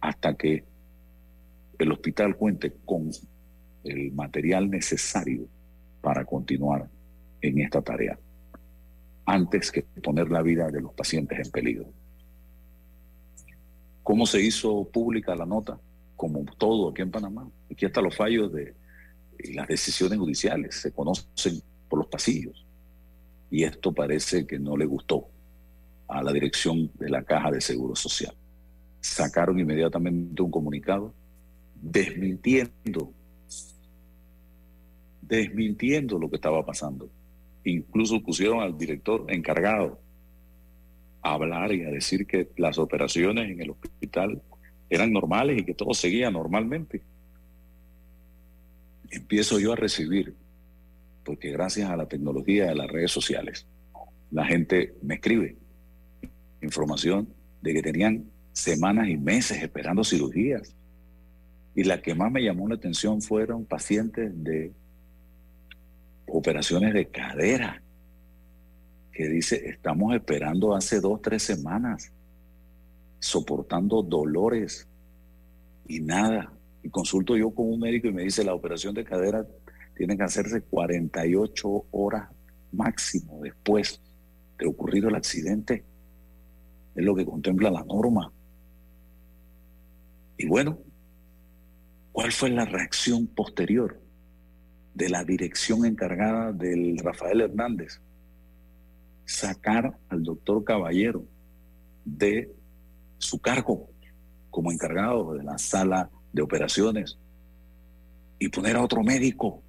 [0.00, 0.64] hasta que
[1.78, 3.10] el hospital cuente con
[3.84, 5.46] el material necesario
[6.00, 6.88] para continuar
[7.40, 8.18] en esta tarea,
[9.24, 11.86] antes que poner la vida de los pacientes en peligro.
[14.02, 15.78] ¿Cómo se hizo pública la nota?
[16.16, 17.48] Como todo aquí en Panamá.
[17.70, 18.74] Aquí están los fallos de
[19.54, 22.66] las decisiones judiciales, se conocen por los pasillos.
[23.50, 25.28] Y esto parece que no le gustó
[26.08, 28.34] a la dirección de la Caja de Seguro Social.
[29.00, 31.14] Sacaron inmediatamente un comunicado
[31.74, 33.12] desmintiendo
[35.22, 37.08] desmintiendo lo que estaba pasando.
[37.64, 39.98] Incluso pusieron al director encargado
[41.22, 44.42] a hablar y a decir que las operaciones en el hospital
[44.90, 47.02] eran normales y que todo seguía normalmente.
[49.10, 50.34] Empiezo yo a recibir,
[51.24, 53.66] porque gracias a la tecnología de las redes sociales,
[54.30, 55.56] la gente me escribe
[56.60, 57.28] información
[57.60, 60.74] de que tenían semanas y meses esperando cirugías.
[61.74, 64.72] Y la que más me llamó la atención fueron pacientes de
[66.32, 67.82] operaciones de cadera,
[69.12, 72.10] que dice, estamos esperando hace dos, tres semanas,
[73.20, 74.88] soportando dolores
[75.86, 76.50] y nada.
[76.82, 79.46] Y consulto yo con un médico y me dice, la operación de cadera
[79.94, 82.30] tiene que hacerse 48 horas
[82.72, 84.00] máximo después
[84.58, 85.84] de ocurrido el accidente.
[86.94, 88.32] Es lo que contempla la norma.
[90.38, 90.78] Y bueno,
[92.10, 94.01] ¿cuál fue la reacción posterior?
[94.94, 98.00] De la dirección encargada del Rafael Hernández,
[99.24, 101.24] sacar al doctor Caballero
[102.04, 102.52] de
[103.18, 103.88] su cargo
[104.50, 107.18] como encargado de la sala de operaciones
[108.38, 109.62] y poner a otro médico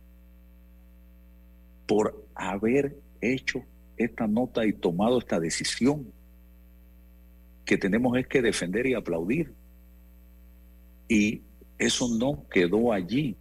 [1.86, 3.64] por haber hecho
[3.98, 6.12] esta nota y tomado esta decisión
[7.66, 9.54] que tenemos es que defender y aplaudir.
[11.08, 11.42] Y
[11.78, 13.38] eso no quedó allí.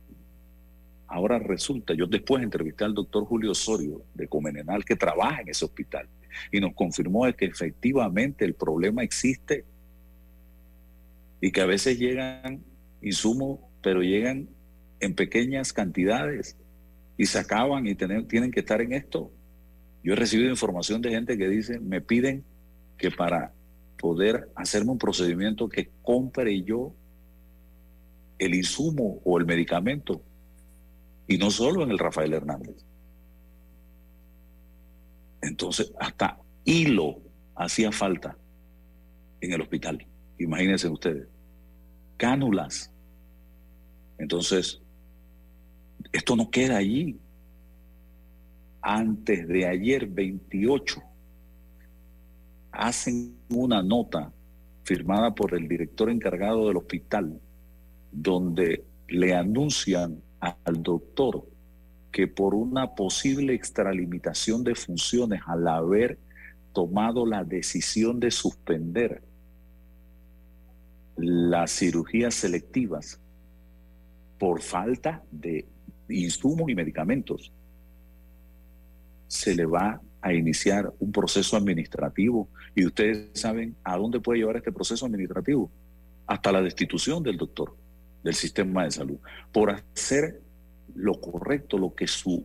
[1.12, 5.66] Ahora resulta, yo después entrevisté al doctor Julio Osorio de Comenenal que trabaja en ese
[5.66, 6.08] hospital
[6.50, 9.66] y nos confirmó que efectivamente el problema existe
[11.38, 12.64] y que a veces llegan
[13.02, 14.48] insumos, pero llegan
[15.00, 16.56] en pequeñas cantidades
[17.18, 19.30] y se acaban y tienen que estar en esto.
[20.02, 22.42] Yo he recibido información de gente que dice, me piden
[22.96, 23.52] que para
[23.98, 26.94] poder hacerme un procedimiento que compre yo
[28.38, 30.22] el insumo o el medicamento
[31.26, 32.76] y no solo en el Rafael Hernández.
[35.40, 37.20] Entonces, hasta hilo
[37.56, 38.36] hacía falta
[39.40, 40.06] en el hospital.
[40.38, 41.28] Imagínense ustedes.
[42.16, 42.92] Cánulas.
[44.18, 44.80] Entonces,
[46.12, 47.18] esto no queda allí.
[48.80, 51.02] Antes de ayer, 28,
[52.72, 54.32] hacen una nota
[54.84, 57.40] firmada por el director encargado del hospital,
[58.10, 61.46] donde le anuncian al doctor
[62.10, 66.18] que por una posible extralimitación de funciones al haber
[66.72, 69.22] tomado la decisión de suspender
[71.16, 73.20] las cirugías selectivas
[74.38, 75.66] por falta de
[76.08, 77.52] insumos y medicamentos,
[79.28, 82.48] se le va a iniciar un proceso administrativo.
[82.74, 85.70] Y ustedes saben a dónde puede llevar este proceso administrativo.
[86.26, 87.76] Hasta la destitución del doctor
[88.22, 89.18] del sistema de salud,
[89.52, 90.40] por hacer
[90.94, 92.44] lo correcto, lo que su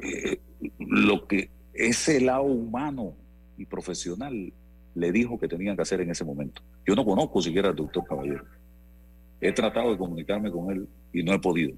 [0.00, 0.38] eh,
[0.78, 3.14] lo que ese lado humano
[3.56, 4.52] y profesional
[4.94, 6.62] le dijo que tenían que hacer en ese momento.
[6.86, 8.44] Yo no conozco siquiera al doctor Caballero.
[9.40, 11.76] He tratado de comunicarme con él y no he podido.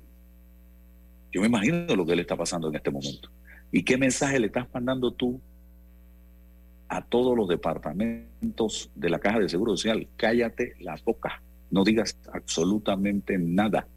[1.32, 3.30] Yo me imagino lo que le está pasando en este momento.
[3.72, 5.40] ¿Y qué mensaje le estás mandando tú
[6.88, 10.06] a todos los departamentos de la Caja de Seguro Social?
[10.16, 11.42] Cállate la boca,
[11.74, 13.88] no digas absolutamente nada,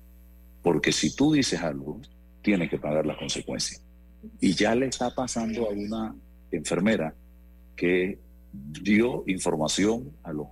[0.63, 2.01] porque si tú dices algo,
[2.41, 3.83] tienes que pagar las consecuencias.
[4.41, 6.15] Y ya le está pasando a una
[6.51, 7.13] enfermera
[7.75, 8.19] que
[8.51, 10.47] dio información a los,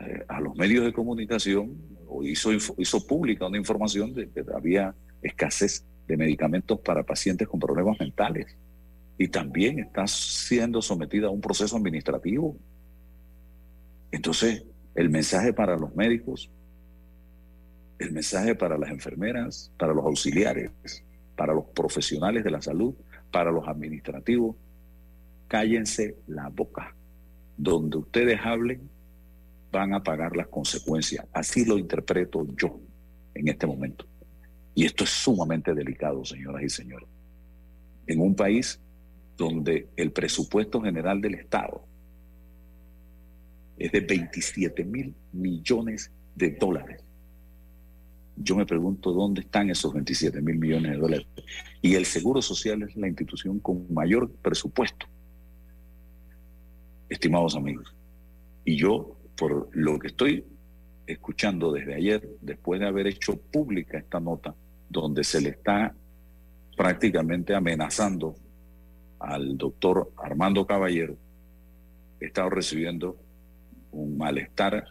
[0.00, 4.94] eh, a los medios de comunicación o hizo, hizo pública una información de que había
[5.22, 8.54] escasez de medicamentos para pacientes con problemas mentales.
[9.16, 12.54] Y también está siendo sometida a un proceso administrativo.
[14.12, 14.64] Entonces,
[14.94, 16.50] el mensaje para los médicos,
[17.98, 20.70] el mensaje para las enfermeras, para los auxiliares,
[21.36, 22.94] para los profesionales de la salud,
[23.30, 24.56] para los administrativos,
[25.48, 26.94] cállense la boca.
[27.56, 28.88] Donde ustedes hablen,
[29.70, 31.26] van a pagar las consecuencias.
[31.32, 32.80] Así lo interpreto yo
[33.34, 34.06] en este momento.
[34.74, 37.08] Y esto es sumamente delicado, señoras y señores.
[38.06, 38.80] En un país
[39.36, 41.84] donde el presupuesto general del Estado
[43.80, 47.02] es de 27 mil millones de dólares.
[48.36, 51.26] Yo me pregunto dónde están esos 27 mil millones de dólares.
[51.80, 55.06] Y el Seguro Social es la institución con mayor presupuesto,
[57.08, 57.94] estimados amigos.
[58.66, 60.44] Y yo, por lo que estoy
[61.06, 64.54] escuchando desde ayer, después de haber hecho pública esta nota,
[64.90, 65.94] donde se le está
[66.76, 68.36] prácticamente amenazando
[69.20, 71.16] al doctor Armando Caballero,
[72.20, 73.16] he estado recibiendo
[73.92, 74.84] un malestar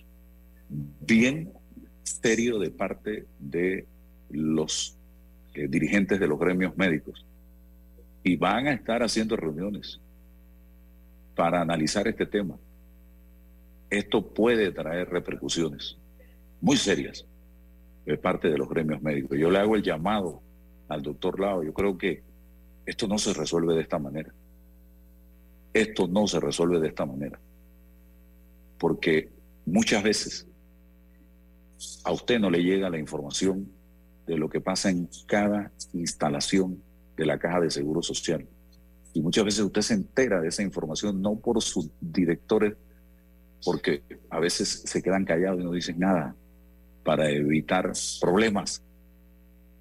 [0.70, 1.52] bien
[2.04, 3.88] serio de parte de
[4.30, 4.98] los
[5.54, 7.26] eh, dirigentes de los gremios médicos.
[8.24, 10.00] Y van a estar haciendo reuniones
[11.36, 12.58] para analizar este tema.
[13.90, 15.98] Esto puede traer repercusiones
[16.62, 17.26] muy serias
[18.06, 19.38] de parte de los gremios médicos.
[19.38, 20.42] Yo le hago el llamado
[20.88, 21.64] al doctor Lao.
[21.64, 22.24] Yo creo que
[22.86, 24.34] esto no se resuelve de esta manera.
[25.74, 27.40] Esto no se resuelve de esta manera.
[28.80, 29.30] Porque
[29.66, 30.48] muchas veces
[32.04, 33.72] a usted no le llega la información
[34.26, 36.82] de lo que pasa en cada instalación
[37.18, 38.48] de la caja de seguro social.
[39.14, 42.76] Y muchas veces usted se entera de esa información no por sus directores,
[43.66, 46.36] porque a veces se quedan callados y no dicen nada,
[47.04, 48.84] para evitar problemas.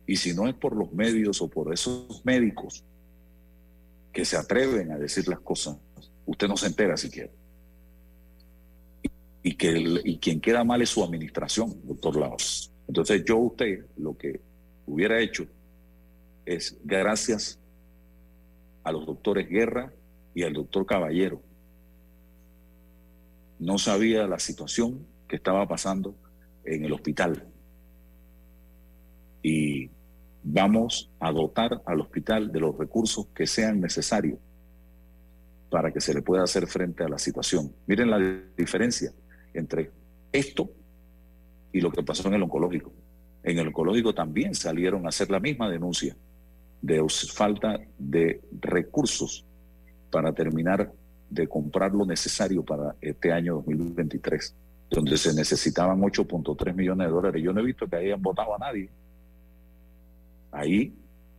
[0.06, 2.82] Y si no es por los medios o por esos médicos
[4.12, 5.76] que se atreven a decir las cosas,
[6.24, 7.30] usted no se entera siquiera.
[9.42, 12.72] Y, que y quien queda mal es su administración, doctor Laos.
[12.86, 14.40] Entonces yo usted lo que
[14.86, 15.46] hubiera hecho
[16.44, 17.60] es gracias
[18.82, 19.92] a los doctores Guerra
[20.34, 21.42] y al doctor Caballero.
[23.58, 26.14] No sabía la situación que estaba pasando
[26.64, 27.46] en el hospital.
[29.42, 29.90] Y
[30.42, 34.38] vamos a dotar al hospital de los recursos que sean necesarios
[35.70, 37.74] para que se le pueda hacer frente a la situación.
[37.86, 38.18] Miren la
[38.56, 39.12] diferencia
[39.58, 39.90] entre
[40.32, 40.70] esto
[41.72, 42.92] y lo que pasó en el oncológico.
[43.42, 46.16] En el oncológico también salieron a hacer la misma denuncia
[46.80, 49.44] de falta de recursos
[50.10, 50.92] para terminar
[51.28, 54.54] de comprar lo necesario para este año 2023
[54.90, 57.42] donde se necesitaban 8.3 millones de dólares.
[57.42, 58.88] Yo no he visto que hayan votado a nadie.
[60.50, 60.94] Ahí,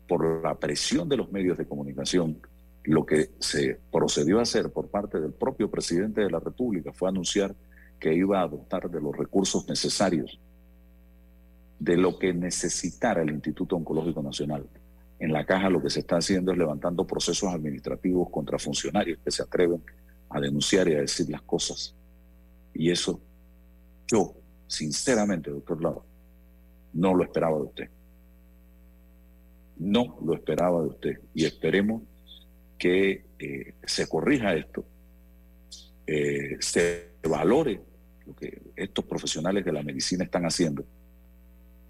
[0.08, 2.38] por la presión de los medios de comunicación,
[2.84, 7.10] lo que se procedió a hacer por parte del propio presidente de la República fue
[7.10, 7.56] anunciar
[8.00, 10.40] que iba a dotar de los recursos necesarios
[11.80, 14.68] de lo que necesitara el Instituto Oncológico Nacional.
[15.18, 19.32] En la caja lo que se está haciendo es levantando procesos administrativos contra funcionarios que
[19.32, 19.82] se atreven
[20.30, 21.96] a denunciar y a decir las cosas
[22.74, 23.20] Y eso,
[24.08, 24.36] yo,
[24.68, 26.04] sinceramente, doctor Lau,
[26.94, 27.90] no lo esperaba de usted.
[29.78, 31.20] No lo esperaba de usted.
[31.34, 32.04] Y esperemos
[32.78, 34.86] que eh, se corrija esto,
[36.08, 37.82] eh, se valore
[38.30, 40.86] lo que estos profesionales de la medicina están haciendo,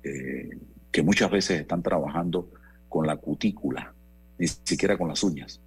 [0.04, 0.50] eh,
[0.92, 2.50] que muchas veces están trabajando
[2.88, 3.94] con la cutícula,
[4.38, 5.60] ni siquiera con las uñas,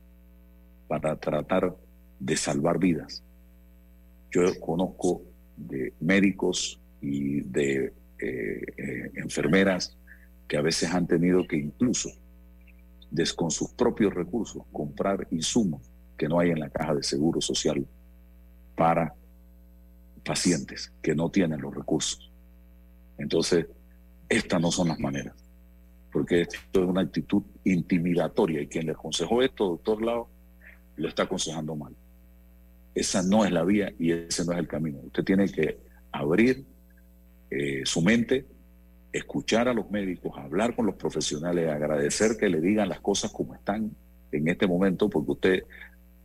[0.89, 1.77] para tratar
[2.19, 3.23] de salvar vidas.
[4.31, 5.23] Yo conozco
[5.57, 7.93] de médicos y de
[9.15, 9.97] enfermeras
[10.47, 12.09] que a veces han tenido que incluso
[13.37, 15.83] con sus propios recursos comprar insumos
[16.17, 17.87] que no hay en la caja de seguro social
[18.75, 19.15] para
[20.25, 22.31] pacientes que no tienen los recursos.
[23.19, 23.67] Entonces,
[24.29, 25.35] estas no son las maneras,
[26.13, 30.29] porque esto es una actitud intimidatoria y quien le aconsejó esto, doctor Lao,
[30.97, 31.95] lo está aconsejando mal.
[32.95, 34.99] Esa no es la vía y ese no es el camino.
[35.05, 35.79] Usted tiene que
[36.13, 36.65] abrir
[37.51, 38.47] eh, su mente
[39.13, 43.55] escuchar a los médicos, hablar con los profesionales, agradecer que le digan las cosas como
[43.55, 43.95] están
[44.31, 45.63] en este momento, porque usted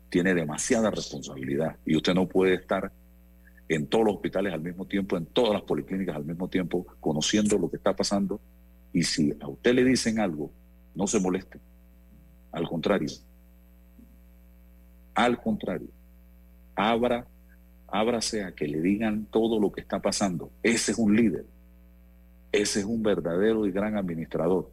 [0.10, 2.92] tiene demasiada responsabilidad y usted no puede estar
[3.70, 7.58] en todos los hospitales al mismo tiempo, en todas las policlínicas al mismo tiempo, conociendo
[7.58, 8.40] lo que está pasando.
[8.94, 10.52] Y si a usted le dicen algo,
[10.96, 11.60] no se moleste.
[12.52, 13.10] Al contrario,
[15.14, 15.90] al contrario,
[16.76, 17.28] abra,
[17.88, 20.52] ábrase a que le digan todo lo que está pasando.
[20.64, 21.46] Ese es un líder
[22.52, 24.72] ese es un verdadero y gran administrador,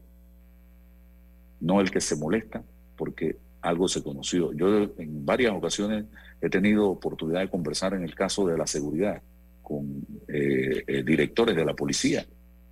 [1.60, 2.62] no el que se molesta
[2.96, 4.52] porque algo se conoció.
[4.52, 6.04] Yo en varias ocasiones
[6.40, 9.22] he tenido oportunidad de conversar en el caso de la seguridad
[9.62, 12.26] con eh, eh, directores de la policía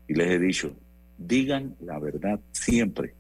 [0.07, 0.77] y les he dicho,
[1.17, 3.15] digan la verdad siempre.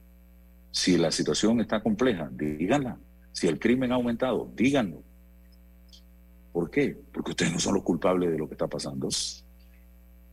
[0.70, 2.98] Si la situación está compleja, díganla.
[3.32, 5.02] Si el crimen ha aumentado, díganlo.
[6.52, 6.96] ¿Por qué?
[7.12, 9.08] Porque ustedes no son los culpables de lo que está pasando.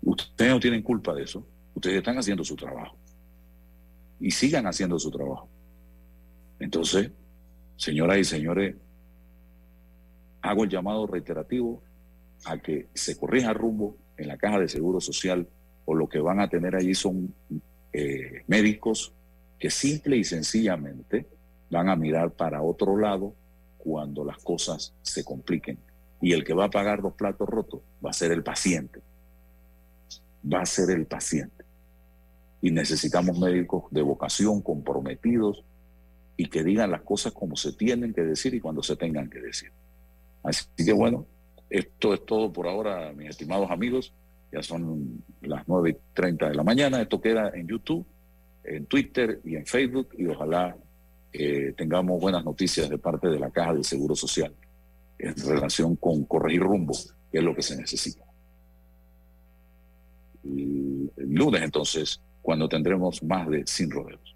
[0.01, 1.45] Ustedes no tienen culpa de eso.
[1.73, 2.97] Ustedes están haciendo su trabajo.
[4.19, 5.47] Y sigan haciendo su trabajo.
[6.59, 7.11] Entonces,
[7.80, 8.75] señoras y señores,
[10.41, 11.82] hago el llamado reiterativo
[12.45, 15.47] a que se corrija rumbo en la caja de seguro social
[15.86, 17.34] o lo que van a tener allí son
[17.91, 19.13] eh, médicos
[19.57, 21.25] que simple y sencillamente
[21.71, 23.34] van a mirar para otro lado
[23.77, 25.77] cuando las cosas se compliquen.
[26.21, 29.01] Y el que va a pagar los platos rotos va a ser el paciente
[30.43, 31.65] va a ser el paciente.
[32.61, 35.63] Y necesitamos médicos de vocación, comprometidos
[36.39, 39.39] y que digan las cosas como se tienen que decir y cuando se tengan que
[39.39, 39.71] decir.
[40.41, 41.25] Así que bueno,
[41.69, 44.13] esto es todo por ahora, mis estimados amigos.
[44.49, 47.01] Ya son las 9 y 30 de la mañana.
[47.01, 48.05] Esto queda en YouTube,
[48.63, 50.77] en Twitter y en Facebook y ojalá
[51.33, 54.53] eh, tengamos buenas noticias de parte de la Caja de Seguro Social
[55.17, 56.93] en relación con corregir rumbo,
[57.29, 58.23] que es lo que se necesita
[60.45, 64.35] el lunes entonces, cuando tendremos más de Sin Rodeos.